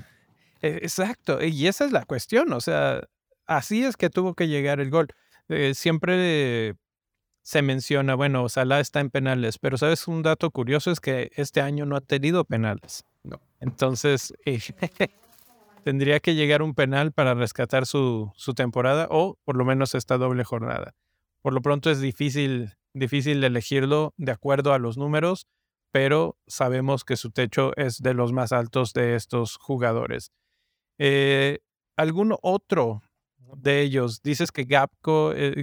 E, 0.62 0.80
exacto, 0.82 1.44
y 1.44 1.68
esa 1.68 1.86
es 1.86 1.92
la 1.92 2.06
cuestión, 2.06 2.52
o 2.54 2.62
sea, 2.62 3.02
así 3.46 3.84
es 3.84 3.98
que 3.98 4.10
tuvo 4.10 4.34
que 4.34 4.48
llegar 4.48 4.80
el 4.80 4.90
gol. 4.90 5.08
Eh, 5.50 5.74
siempre 5.76 6.76
se 7.44 7.62
menciona, 7.62 8.16
bueno, 8.16 8.50
Salah 8.50 8.80
está 8.80 9.00
en 9.02 9.12
penales, 9.12 9.60
pero 9.60 9.78
sabes, 9.78 10.08
un 10.08 10.24
dato 10.24 10.50
curioso 10.50 10.92
es 10.92 11.00
que 11.00 11.32
este 11.36 11.62
año 11.62 11.86
no 11.86 11.96
ha 11.96 12.02
tenido 12.02 12.44
penales. 12.46 13.06
No. 13.24 13.40
Entonces, 13.60 14.34
eh, 14.46 14.60
tendría 15.84 16.20
que 16.20 16.34
llegar 16.34 16.64
un 16.64 16.74
penal 16.74 17.12
para 17.12 17.36
rescatar 17.36 17.86
su, 17.86 18.32
su 18.36 18.56
temporada 18.56 19.08
o 19.12 19.38
por 19.44 19.56
lo 19.56 19.66
menos 19.66 19.94
esta 19.94 20.18
doble 20.18 20.44
jornada. 20.44 20.96
Por 21.46 21.54
lo 21.54 21.62
pronto 21.62 21.92
es 21.92 22.02
difícil, 22.02 22.74
difícil 22.96 23.44
elegirlo 23.44 24.16
de 24.18 24.32
acuerdo 24.32 24.74
a 24.74 24.80
los 24.80 24.98
números, 24.98 25.46
pero 25.92 26.40
sabemos 26.48 27.04
que 27.04 27.18
su 27.18 27.30
techo 27.30 27.72
es 27.78 28.00
de 28.02 28.16
los 28.16 28.34
más 28.34 28.52
altos 28.52 28.94
de 28.94 29.14
estos 29.14 29.58
jugadores. 29.58 30.32
Eh, 30.98 31.60
¿Algún 31.98 32.36
otro 32.42 33.04
de 33.58 33.82
ellos? 33.82 34.24
Dices 34.24 34.52
que 34.52 34.64
Gapco, 34.64 35.34
eh, 35.36 35.54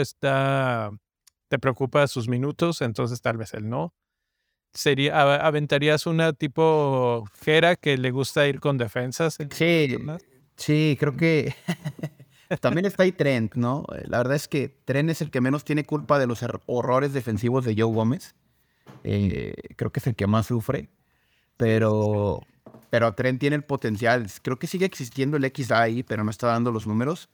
está, 0.00 0.92
te 1.48 1.58
preocupa 1.58 2.06
sus 2.06 2.26
minutos, 2.26 2.80
entonces 2.80 3.20
tal 3.20 3.36
vez 3.36 3.52
él 3.52 3.68
no. 3.68 3.92
Sería, 4.72 5.44
¿Aventarías 5.46 6.06
una 6.06 6.32
tipo 6.32 7.26
Jera 7.42 7.76
que 7.76 7.98
le 7.98 8.12
gusta 8.12 8.48
ir 8.48 8.60
con 8.60 8.78
defensas? 8.78 9.36
Sí, 9.50 9.94
sí, 10.56 10.96
creo 10.98 11.14
que 11.18 11.54
También 12.56 12.86
está 12.86 13.02
ahí 13.02 13.12
Trent, 13.12 13.54
¿no? 13.56 13.84
La 14.06 14.18
verdad 14.18 14.36
es 14.36 14.48
que 14.48 14.68
Trent 14.86 15.10
es 15.10 15.20
el 15.20 15.30
que 15.30 15.42
menos 15.42 15.64
tiene 15.64 15.84
culpa 15.84 16.18
de 16.18 16.26
los 16.26 16.42
horrores 16.66 17.12
defensivos 17.12 17.64
de 17.64 17.74
Joe 17.76 17.92
Gómez. 17.92 18.34
Eh, 19.04 19.54
creo 19.76 19.92
que 19.92 20.00
es 20.00 20.06
el 20.06 20.14
que 20.14 20.26
más 20.26 20.46
sufre. 20.46 20.88
Pero, 21.58 22.40
pero 22.88 23.14
Trent 23.14 23.38
tiene 23.38 23.56
el 23.56 23.64
potencial. 23.64 24.26
Creo 24.42 24.58
que 24.58 24.66
sigue 24.66 24.86
existiendo 24.86 25.36
el 25.36 25.44
X 25.44 25.70
ahí, 25.72 26.02
pero 26.02 26.24
no 26.24 26.30
está 26.30 26.46
dando 26.46 26.72
los 26.72 26.86
números. 26.86 27.28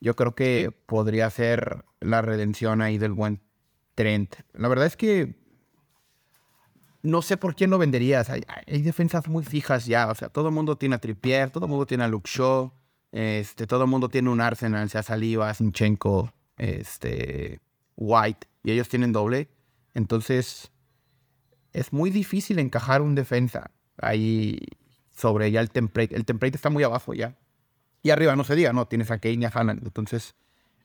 Yo 0.00 0.14
creo 0.14 0.36
que 0.36 0.70
podría 0.86 1.28
ser 1.30 1.84
la 1.98 2.22
redención 2.22 2.80
ahí 2.80 2.96
del 2.96 3.12
buen 3.12 3.40
Trent. 3.96 4.36
La 4.52 4.68
verdad 4.68 4.86
es 4.86 4.96
que 4.96 5.34
no 7.02 7.22
sé 7.22 7.36
por 7.36 7.56
quién 7.56 7.70
lo 7.70 7.78
venderías. 7.78 8.30
Hay, 8.30 8.42
hay 8.46 8.82
defensas 8.82 9.26
muy 9.26 9.42
fijas 9.42 9.86
ya. 9.86 10.08
O 10.08 10.14
sea, 10.14 10.28
todo 10.28 10.48
el 10.48 10.54
mundo 10.54 10.76
tiene 10.76 10.94
a 10.94 10.98
Trippier, 10.98 11.50
todo 11.50 11.64
el 11.64 11.70
mundo 11.70 11.86
tiene 11.86 12.04
a 12.04 12.08
Luke 12.08 12.30
Shaw. 12.32 12.72
Este, 13.12 13.66
todo 13.66 13.84
el 13.84 13.90
mundo 13.90 14.08
tiene 14.08 14.30
un 14.30 14.40
Arsenal, 14.40 14.88
sea 14.88 15.02
Saliba, 15.02 15.52
Sinchenko, 15.52 16.32
este, 16.56 17.60
White, 17.96 18.46
y 18.62 18.72
ellos 18.72 18.88
tienen 18.88 19.12
doble. 19.12 19.48
Entonces, 19.94 20.70
es 21.72 21.92
muy 21.92 22.10
difícil 22.10 22.58
encajar 22.58 23.02
un 23.02 23.14
defensa 23.14 23.70
ahí 23.98 24.58
sobre 25.10 25.50
ya 25.50 25.60
el 25.60 25.70
template. 25.70 26.14
El 26.14 26.24
template 26.24 26.56
está 26.56 26.70
muy 26.70 26.84
abajo 26.84 27.14
ya. 27.14 27.36
Y 28.02 28.10
arriba 28.10 28.36
no 28.36 28.44
se 28.44 28.54
diga, 28.54 28.72
no, 28.72 28.86
tienes 28.86 29.10
a 29.10 29.18
Kane 29.18 29.38
y 29.40 29.44
a 29.44 29.48
Haaland. 29.48 29.84
Entonces, 29.84 30.34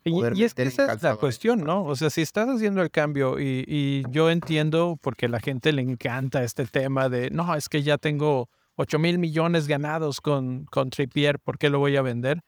y, 0.03 0.43
es 0.43 0.53
que 0.53 0.63
esa 0.63 0.93
es 0.93 1.01
la 1.01 1.15
cuestión, 1.15 1.63
¿no? 1.63 1.83
O 1.83 1.95
sea, 1.95 2.11
si 2.11 2.21
estás 2.21 2.47
haciendo 2.47 2.83
el 2.83 2.91
cambio 2.91 3.39
y, 3.39 3.63
y, 3.67 4.03
yo 4.11 4.29
entiendo 4.29 4.99
porque 5.01 5.25
a 5.25 5.29
la 5.29 5.39
gente 5.39 5.71
le 5.73 5.81
encanta 5.81 6.43
este 6.43 6.65
tema 6.65 7.09
de, 7.09 7.31
no, 7.31 7.55
es 7.55 7.69
que 7.69 7.81
ya 7.81 7.97
tengo 7.97 8.49
8 8.75 8.99
mil 8.99 9.19
millones 9.19 9.67
ganados 9.67 10.21
con, 10.21 10.65
con 10.65 10.89
Trippier, 10.89 11.39
¿por 11.39 11.57
qué 11.57 11.69
lo 11.69 11.79
voy 11.79 11.95
a 11.95 12.01
vender? 12.01 12.41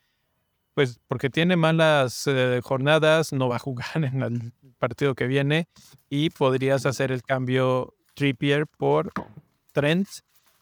Pues 0.74 1.00
porque 1.08 1.30
tiene 1.30 1.56
malas 1.56 2.24
eh, 2.28 2.62
jornadas, 2.64 3.34
no 3.34 3.50
va 3.50 3.56
a 3.56 3.60
jugar 3.60 3.88
en 3.96 4.22
el 4.22 4.54
partido 4.78 5.16
que 5.16 5.28
viene 5.28 5.68
y 6.10 6.30
podrías 6.30 6.86
hacer 6.86 7.12
el 7.12 7.24
cambio 7.24 7.96
Trippier 8.14 8.68
por 8.68 9.12
Trent 9.72 10.08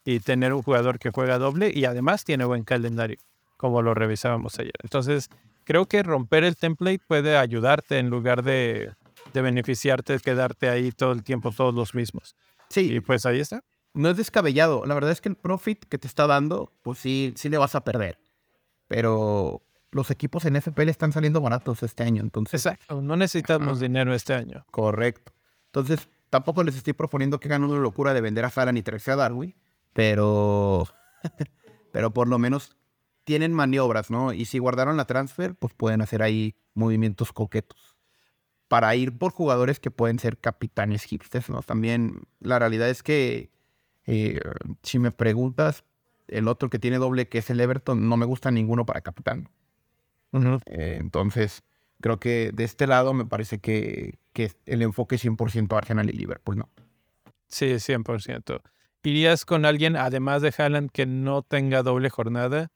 y 0.06 0.19
tener 0.19 0.54
un 0.54 0.62
jugador 0.62 0.99
que 0.99 1.10
juega 1.10 1.39
doble 1.39 1.71
y 1.73 1.86
además 1.86 2.23
tiene 2.23 2.45
buen 2.45 2.63
calendario, 2.63 3.17
como 3.58 3.82
lo 3.82 3.93
revisábamos 3.93 4.60
ayer. 4.60 4.75
Entonces, 4.84 5.30
creo 5.63 5.88
que 5.88 6.04
romper 6.04 6.43
el 6.43 6.56
template 6.56 7.01
puede 7.08 7.38
ayudarte 7.38 7.97
en 7.97 8.10
lugar 8.10 8.43
de, 8.43 8.93
de 9.34 9.41
beneficiarte, 9.41 10.19
quedarte 10.19 10.69
ahí 10.69 10.91
todo 10.91 11.12
el 11.12 11.23
tiempo 11.23 11.51
todos 11.51 11.73
los 11.73 11.95
mismos. 11.95 12.36
Sí. 12.69 12.93
Y 12.93 12.99
pues 12.99 13.25
ahí 13.25 13.39
está 13.39 13.63
no 13.95 14.10
es 14.10 14.17
descabellado. 14.17 14.86
La 14.86 14.93
verdad 14.93 15.12
es 15.12 15.21
que 15.21 15.29
el 15.29 15.36
profit 15.36 15.86
que 15.86 15.97
te 15.97 16.08
está 16.08 16.27
dando, 16.27 16.71
pues 16.84 16.99
sí, 16.99 17.34
sí 17.36 17.49
le 17.49 17.58
vas 17.58 17.75
a 17.75 17.84
perder. 17.84 18.19
Pero 18.88 19.63
los 19.91 20.12
equipos 20.12 20.45
en 20.45 20.62
FPL 20.62 20.89
están 20.89 21.12
saliendo 21.12 21.41
baratos 21.41 21.81
este 21.81 22.03
año, 22.03 22.21
entonces. 22.21 22.65
Exacto, 22.65 23.01
no 23.01 23.15
necesitamos 23.15 23.79
dinero 23.79 24.13
este 24.13 24.34
año. 24.34 24.65
Correcto. 24.69 25.34
Entonces, 25.67 26.10
tampoco 26.29 26.63
les 26.63 26.75
estoy 26.75 26.93
proponiendo 26.93 27.39
que 27.39 27.47
hagan 27.47 27.63
una 27.63 27.79
locura 27.79 28.13
de 28.13 28.21
vender 28.21 28.45
a 28.45 28.49
Falan 28.49 28.77
y 28.77 28.84
traerse 28.84 29.12
a 29.12 29.15
Darwin, 29.15 29.55
pero. 29.93 30.88
pero 31.91 32.12
por 32.12 32.27
lo 32.27 32.38
menos 32.38 32.75
tienen 33.23 33.53
maniobras, 33.53 34.12
¿no? 34.12 34.34
Y 34.34 34.45
si 34.45 34.60
guardaron 34.60 34.97
la 34.97 35.05
transfer, 35.05 35.55
pues 35.55 35.73
pueden 35.73 36.01
hacer 36.01 36.21
ahí 36.21 36.55
movimientos 36.73 37.31
coquetos. 37.31 37.97
Para 38.67 38.95
ir 38.95 39.17
por 39.17 39.31
jugadores 39.31 39.79
que 39.79 39.91
pueden 39.91 40.19
ser 40.19 40.38
capitanes 40.38 41.03
hipsters, 41.03 41.49
¿no? 41.49 41.62
También 41.62 42.27
la 42.39 42.60
realidad 42.60 42.89
es 42.89 43.01
que 43.01 43.55
eh, 44.06 44.39
si 44.84 45.00
me 45.00 45.12
preguntas, 45.12 45.84
el 46.28 46.48
otro 46.48 46.70
que 46.70 46.80
tiene 46.80 46.98
doble, 46.98 47.28
que 47.28 47.39
es 47.39 47.50
el 47.50 47.60
Everton, 47.60 48.08
no 48.08 48.18
me 48.18 48.26
gusta 48.26 48.52
ninguno 48.52 48.86
para 48.86 49.02
capitán. 49.02 49.50
Eh, 50.65 50.98
entonces, 51.00 51.63
creo 52.02 52.20
que 52.20 52.52
de 52.54 52.65
este 52.65 52.88
lado 52.88 53.13
me 53.13 53.26
parece 53.26 53.60
que, 53.60 54.20
que 54.34 54.52
el 54.65 54.82
enfoque 54.82 55.15
es 55.15 55.24
100% 55.24 55.78
Arsenal 55.78 56.10
y 56.10 56.13
Liverpool, 56.13 56.58
¿no? 56.58 56.70
Sí, 57.48 57.68
100%. 57.68 58.62
¿Irías 59.04 59.46
con 59.46 59.65
alguien, 59.65 59.96
además 59.96 60.41
de 60.41 60.54
Haaland, 60.58 60.89
que 60.91 61.06
no 61.06 61.44
tenga 61.44 61.84
doble 61.84 62.10
jornada? 62.10 62.72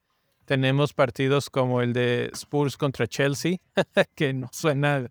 Tenemos 0.46 0.94
partidos 0.94 1.50
como 1.50 1.82
el 1.82 1.92
de 1.94 2.30
Spurs 2.34 2.78
contra 2.78 3.08
Chelsea, 3.08 3.58
que 4.16 4.34
no 4.34 4.48
suena 4.52 5.10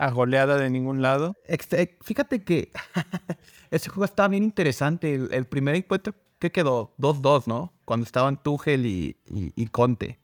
a 0.00 0.10
goleada 0.10 0.56
de 0.56 0.70
ningún 0.70 1.02
lado. 1.02 1.36
Eh, 1.46 1.98
fíjate 2.00 2.42
que 2.42 2.72
ese 3.70 3.90
juego 3.90 4.06
estaba 4.06 4.28
bien 4.28 4.42
interesante. 4.42 5.14
El, 5.14 5.44
primer 5.44 5.74
encuentro, 5.74 6.14
¿qué 6.38 6.50
quedó? 6.50 6.94
2-2, 6.98 7.46
¿no? 7.46 7.74
Cuando 7.84 8.04
estaban 8.04 8.42
Tuchel 8.42 8.86
y, 8.86 9.18
y, 9.28 9.66
Conte, 9.66 10.18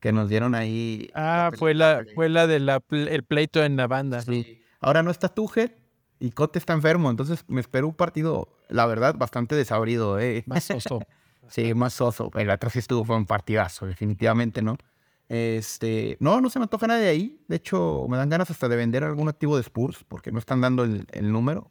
que 0.00 0.12
nos 0.12 0.28
dieron 0.28 0.54
ahí. 0.54 1.08
Ah, 1.14 1.50
fue 1.56 1.72
la, 1.72 2.04
fue 2.14 2.28
la 2.28 2.46
del 2.46 2.68
el 2.90 3.22
pleito 3.22 3.64
en 3.64 3.78
la 3.78 3.86
banda. 3.86 4.20
Sí. 4.20 4.62
Ahora 4.80 5.02
no 5.02 5.10
está 5.10 5.30
Tuchel 5.30 5.74
y 6.20 6.32
Conte 6.32 6.58
está 6.58 6.74
enfermo, 6.74 7.08
entonces 7.08 7.42
me 7.48 7.62
espero 7.62 7.88
un 7.88 7.94
partido, 7.94 8.50
la 8.68 8.84
verdad, 8.84 9.14
bastante 9.16 9.54
desabrido, 9.54 10.20
¿eh? 10.20 10.44
Más 10.46 10.64
soso. 10.64 11.00
sí, 11.48 11.72
más 11.72 11.94
soso. 11.94 12.30
El 12.34 12.50
atrás 12.50 12.74
sí 12.74 12.80
estuvo, 12.80 13.02
fue 13.02 13.16
un 13.16 13.26
partidazo, 13.26 13.86
definitivamente, 13.86 14.60
¿no? 14.60 14.76
Este, 15.28 16.16
no, 16.20 16.40
no 16.40 16.50
se 16.50 16.58
me 16.58 16.64
antoja 16.64 16.86
nada 16.86 17.00
de 17.00 17.08
ahí. 17.08 17.40
De 17.48 17.56
hecho, 17.56 18.06
me 18.08 18.16
dan 18.16 18.28
ganas 18.28 18.50
hasta 18.50 18.68
de 18.68 18.76
vender 18.76 19.04
algún 19.04 19.28
activo 19.28 19.56
de 19.56 19.62
Spurs 19.62 20.04
porque 20.04 20.30
no 20.30 20.38
están 20.38 20.60
dando 20.60 20.84
el, 20.84 21.32
número. 21.32 21.70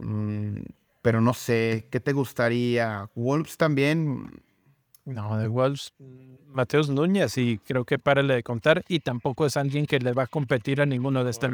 Mm, 0.00 0.62
pero 1.02 1.20
no 1.20 1.34
sé, 1.34 1.88
¿qué 1.90 2.00
te 2.00 2.12
gustaría? 2.12 3.10
Wolves 3.14 3.56
también. 3.56 4.42
No, 5.04 5.36
de 5.36 5.48
Wolves, 5.48 5.92
Mateus 6.46 6.88
Núñez, 6.88 7.36
y 7.36 7.58
creo 7.58 7.84
que 7.84 7.98
párale 7.98 8.34
de 8.34 8.42
contar. 8.42 8.84
Y 8.88 9.00
tampoco 9.00 9.46
es 9.46 9.56
alguien 9.56 9.86
que 9.86 9.98
le 9.98 10.12
va 10.12 10.24
a 10.24 10.28
competir 10.28 10.80
a 10.80 10.86
ninguno 10.86 11.24
de 11.24 11.30
estos. 11.30 11.50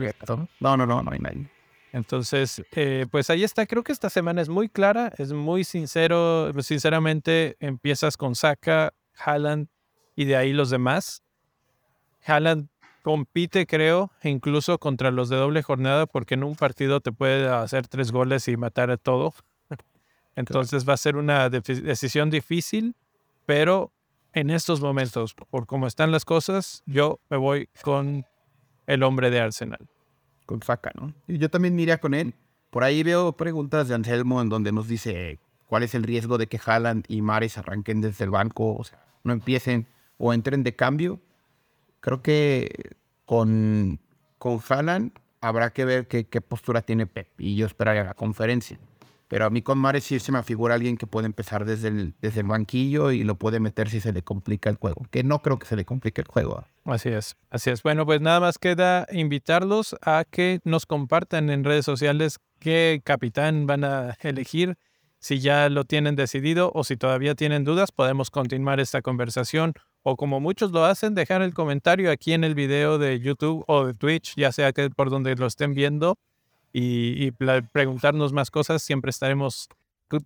No, 0.61 0.77
no, 0.77 0.87
no, 0.87 1.03
no 1.03 1.11
hay 1.11 1.19
nadie. 1.19 1.51
Entonces, 1.93 2.63
eh, 2.73 3.07
pues 3.11 3.31
ahí 3.31 3.45
está. 3.45 3.67
Creo 3.67 3.83
que 3.83 3.93
esta 3.93 4.11
semana 4.11 4.43
es 4.43 4.51
muy 4.51 4.69
clara, 4.69 5.13
es 5.17 5.33
muy 5.33 5.65
sincero. 5.65 6.53
Sinceramente, 6.61 7.57
empiezas 7.61 8.19
con 8.19 8.35
Saka, 8.35 8.93
Haaland, 9.17 9.69
y 10.19 10.25
de 10.25 10.35
ahí 10.35 10.53
los 10.53 10.69
demás. 10.69 11.23
Haaland 12.27 12.67
compite, 13.05 13.69
creo, 13.69 14.11
incluso 14.25 14.79
contra 14.79 15.13
los 15.13 15.29
de 15.29 15.37
doble 15.37 15.63
jornada, 15.63 16.07
porque 16.07 16.35
en 16.35 16.43
un 16.43 16.57
partido 16.57 17.01
te 17.01 17.13
puede 17.13 17.49
hacer 17.49 17.87
tres 17.87 18.11
goles 18.11 18.49
y 18.49 18.57
matar 18.57 18.91
a 18.91 18.97
todo. 18.97 19.33
Entonces 20.35 20.89
va 20.89 20.95
a 20.95 20.97
ser 20.97 21.15
una 21.15 21.49
decisión 21.49 22.31
difícil, 22.31 22.97
pero 23.47 23.93
en 24.33 24.51
estos 24.51 24.81
momentos, 24.81 25.35
por 25.35 25.67
cómo 25.67 25.87
están 25.87 26.11
las 26.11 26.25
cosas, 26.25 26.83
yo 26.85 27.21
me 27.31 27.37
voy 27.37 27.69
con 27.83 28.27
el 28.89 29.05
hombre 29.05 29.31
de 29.31 29.39
Arsenal. 29.39 29.89
Con 30.47 30.61
Saka, 30.65 30.91
¿no? 30.97 31.15
Y 31.29 31.39
yo 31.39 31.49
también 31.49 31.77
miraría 31.77 32.01
con 32.01 32.15
él. 32.15 32.35
Por 32.71 32.83
ahí 32.83 33.05
veo 33.05 33.35
preguntas 33.35 33.87
de 33.87 33.95
Anselmo 33.95 34.43
en 34.43 34.49
donde 34.49 34.73
nos 34.73 34.89
dice 34.89 35.39
cuál 35.69 35.85
es 35.85 35.95
el 35.95 36.03
riesgo 36.03 36.39
de 36.39 36.49
que 36.49 36.59
Haaland 36.67 37.05
y 37.07 37.23
Mares 37.23 37.57
arranquen 37.57 38.01
desde 38.01 38.25
el 38.25 38.31
banco, 38.31 38.75
o 38.75 38.83
sea, 38.83 38.99
no 39.23 39.33
empiecen 39.33 39.87
o 40.19 40.33
entren 40.33 40.63
de 40.63 40.77
cambio. 40.77 41.21
Creo 42.01 42.23
que 42.23 42.69
con, 43.25 44.01
con 44.39 44.61
Haaland 44.69 45.13
habrá 45.41 45.71
que 45.71 45.85
ver 45.85 46.07
qué, 46.07 46.41
postura 46.41 46.83
tiene 46.83 47.07
Pep 47.07 47.29
y 47.39 47.57
yo 47.57 47.67
esperaría 47.67 48.05
la 48.05 48.15
conferencia. 48.15 48.79
Pero 49.29 49.45
a 49.45 49.51
mí 49.51 49.61
con 49.61 49.77
Mares 49.77 50.05
sí 50.05 50.19
se 50.21 50.33
me 50.33 50.43
figura 50.43 50.75
alguien 50.75 50.97
que 50.97 51.07
puede 51.07 51.27
empezar 51.27 51.67
desde 51.67 51.89
el, 51.89 52.15
desde 52.23 52.41
el 52.41 52.47
banquillo 52.47 53.11
y 53.11 53.25
lo 53.25 53.35
puede 53.35 53.61
meter 53.61 53.91
si 53.91 54.01
se 54.01 54.13
le 54.13 54.23
complica 54.23 54.71
el 54.71 54.77
juego. 54.77 55.07
Que 55.11 55.23
no 55.23 55.41
creo 55.41 55.59
que 55.59 55.67
se 55.67 55.77
le 55.77 55.85
complique 55.85 56.23
el 56.23 56.29
juego 56.29 56.65
Así 56.87 57.11
es, 57.11 57.37
así 57.51 57.69
es. 57.69 57.83
Bueno, 57.83 58.07
pues 58.07 58.23
nada 58.23 58.41
más 58.41 58.57
queda 58.57 59.07
invitarlos 59.13 59.95
a 60.01 60.25
que 60.31 60.61
nos 60.65 60.87
compartan 60.87 61.51
en 61.51 61.63
redes 61.63 61.85
sociales 61.85 62.39
qué 62.59 63.03
capitán 63.05 63.67
van 63.67 63.85
a 63.85 64.17
elegir. 64.23 64.79
Si 65.21 65.41
ya 65.41 65.69
lo 65.69 65.85
tienen 65.85 66.17
decidido 66.17 66.71
o 66.75 66.85
si 66.85 66.97
todavía 66.97 67.35
tienen 67.35 67.65
dudas, 67.65 67.93
podemos 67.93 68.31
continuar 68.31 68.81
esta 68.81 69.03
conversación 69.03 69.75
o 70.11 70.17
como 70.17 70.41
muchos 70.41 70.73
lo 70.73 70.87
hacen, 70.87 71.15
dejar 71.15 71.43
el 71.43 71.53
comentario 71.53 72.11
aquí 72.11 72.33
en 72.33 72.43
el 72.43 72.55
video 72.55 72.97
de 72.97 73.21
YouTube 73.21 73.63
o 73.67 73.85
de 73.85 73.93
Twitch, 73.93 74.35
ya 74.37 74.53
sea 74.53 74.73
que 74.73 74.89
por 74.89 75.11
donde 75.11 75.35
lo 75.37 75.47
estén 75.47 75.75
viendo 75.75 76.17
y, 76.73 77.31
preguntarnos 77.73 78.33
más 78.33 78.51
cosas. 78.51 78.83
Siempre 78.83 79.11
estaremos 79.11 79.69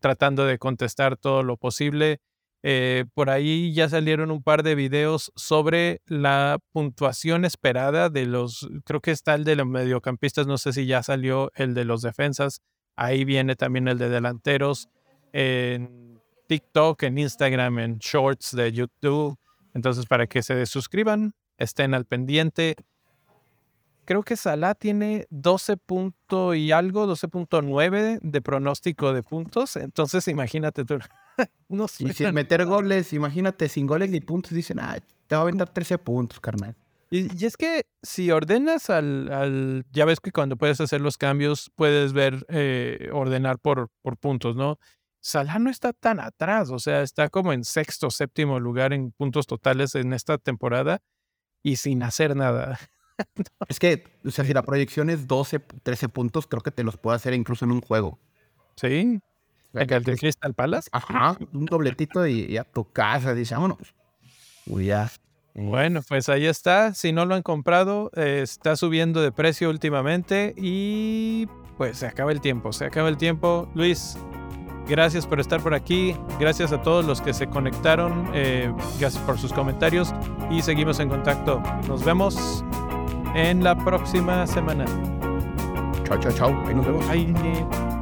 tratando 0.01 0.45
de 0.45 0.59
contestar 0.59 1.17
todo 1.17 1.43
lo 1.43 1.57
posible. 1.57 2.21
Eh, 2.63 3.07
por 3.15 3.29
ahí 3.29 3.73
ya 3.75 3.89
salieron 3.89 4.31
un 4.31 4.45
par 4.45 4.63
de 4.63 4.77
videos 4.77 5.33
sobre 5.35 6.01
la 6.07 6.59
puntuación 6.71 7.45
esperada 7.45 8.09
de 8.09 8.27
los, 8.27 8.69
creo 8.85 9.01
que 9.01 9.11
está 9.11 9.35
el 9.35 9.43
de 9.43 9.57
los 9.57 9.67
mediocampistas, 9.67 10.47
no 10.47 10.59
sé 10.59 10.73
si 10.73 10.87
ya 10.87 11.03
salió 11.03 11.51
el 11.57 11.75
de 11.75 11.85
los 11.85 12.03
defensas, 12.03 12.61
ahí 12.95 13.25
viene 13.25 13.57
también 13.57 13.89
el 13.89 13.99
de 13.99 14.09
delanteros, 14.09 14.89
en 15.33 16.21
TikTok, 16.47 17.03
en 17.03 17.19
Instagram, 17.19 17.81
en 17.81 17.99
Shorts 17.99 18.55
de 18.55 18.71
YouTube. 18.71 19.37
Entonces, 19.75 20.07
para 20.07 20.27
que 20.27 20.43
se 20.43 20.67
suscriban, 20.67 21.35
estén 21.59 21.95
al 21.95 22.05
pendiente. 22.05 22.77
Creo 24.05 24.23
que 24.23 24.37
Salah 24.37 24.75
tiene 24.75 25.27
12 25.31 25.77
puntos 25.77 26.57
y 26.57 26.73
algo, 26.73 27.07
12.9 27.07 28.19
de 28.21 28.43
pronóstico 28.43 29.13
de 29.13 29.23
puntos. 29.23 29.77
Entonces, 29.77 30.27
imagínate 30.29 30.85
tú. 30.85 30.99
no 31.69 31.89
sé. 31.89 32.05
Y 32.05 32.13
sin 32.13 32.35
meter 32.35 32.67
goles, 32.67 33.13
imagínate, 33.13 33.69
sin 33.69 33.87
goles 33.87 34.11
ni 34.11 34.21
puntos, 34.21 34.53
dicen, 34.53 34.81
ah, 34.81 34.99
te 35.27 35.37
va 35.37 35.43
a 35.43 35.45
vender 35.45 35.69
13 35.69 35.99
puntos, 35.99 36.41
carnal. 36.41 36.75
Y, 37.11 37.45
es 37.45 37.59
que 37.59 37.85
si 38.03 38.31
ordenas 38.31 38.89
al, 38.89 39.85
Ya 39.93 40.07
ves 40.07 40.19
que 40.19 40.33
cuando 40.33 40.57
puedes 40.57 40.81
hacer 40.81 41.03
los 41.03 41.19
cambios, 41.19 41.71
puedes 41.77 42.15
ver, 42.15 42.45
eh, 42.49 43.11
ordenar 43.13 43.59
por, 43.59 43.91
por 44.01 44.17
puntos, 44.17 44.57
¿no? 44.57 44.79
Salah 45.23 45.61
no 45.61 45.71
está 45.71 45.93
tan 45.93 46.19
atrás, 46.19 46.71
o 46.71 46.81
sea, 46.81 47.03
está 47.03 47.29
como 47.29 47.53
en 47.53 47.65
sexto, 47.65 48.11
séptimo 48.11 48.59
lugar 48.59 48.93
en 48.93 49.13
puntos 49.13 49.47
totales 49.47 49.95
en 49.95 50.13
esta 50.13 50.37
temporada 50.37 51.01
y 51.63 51.77
sin 51.77 52.03
hacer 52.03 52.37
nada. 52.37 52.79
Es 53.69 53.79
que, 53.79 54.05
o 54.25 54.31
sea, 54.31 54.45
si 54.45 54.53
la 54.53 54.63
proyección 54.63 55.09
es 55.09 55.29
12, 55.29 55.61
13 55.61 56.09
puntos, 56.09 56.49
creo 56.49 56.61
que 56.61 56.73
te 56.73 56.83
los 56.83 56.97
puedo 56.97 57.15
hacer 57.15 57.35
incluso 57.35 57.65
en 57.65 57.71
un 57.71 57.81
juego. 57.81 58.19
Sí. 58.75 59.21
¿El 59.75 60.03
de 60.03 60.17
Crystal 60.17 60.55
Palace? 60.55 60.89
Ajá, 60.91 61.39
un 61.53 61.67
dobletito 61.67 62.27
y, 62.27 62.57
a 62.57 62.65
tu 62.65 62.91
casa, 62.91 63.33
dice, 63.33 63.55
vámonos. 63.55 63.95
Uy, 64.67 64.87
ya. 64.87 65.09
Bueno, 65.55 66.01
pues 66.09 66.29
ahí 66.31 66.47
está. 66.47 66.95
Si 66.95 67.13
no 67.13 67.27
lo 67.27 67.35
han 67.35 67.43
comprado, 67.43 68.11
eh, 68.17 68.41
está 68.43 68.75
subiendo 68.75 69.21
de 69.21 69.31
precio 69.31 69.71
últimamente 69.71 70.55
y 70.57 71.47
pues 71.77 71.99
se 71.99 72.07
acaba 72.07 72.33
el 72.33 72.41
tiempo, 72.41 72.73
se 72.73 72.87
acaba 72.87 73.09
el 73.09 73.19
tiempo. 73.19 73.71
Luis, 73.75 74.17
Gracias 74.89 75.27
por 75.27 75.41
estar 75.41 75.61
por 75.61 75.75
aquí. 75.75 76.17
Gracias 76.39 76.73
a 76.73 76.83
todos 76.83 77.05
los 77.05 77.21
que 77.21 77.33
se 77.33 77.49
conectaron. 77.49 78.29
Eh, 78.35 78.73
gracias 78.99 79.23
por 79.25 79.39
sus 79.39 79.53
comentarios. 79.53 80.13
Y 80.51 80.63
seguimos 80.63 81.01
en 81.01 81.09
contacto. 81.09 81.63
Nos 81.89 82.05
vemos 82.05 82.65
en 83.35 83.63
la 83.63 83.77
próxima 83.77 84.47
semana. 84.47 84.85
Chao, 86.05 86.19
chao, 86.19 86.33
chao. 86.33 86.63
Ahí 86.67 86.75
nos 86.75 86.87
vemos. 86.87 87.09
Bye. 87.09 88.02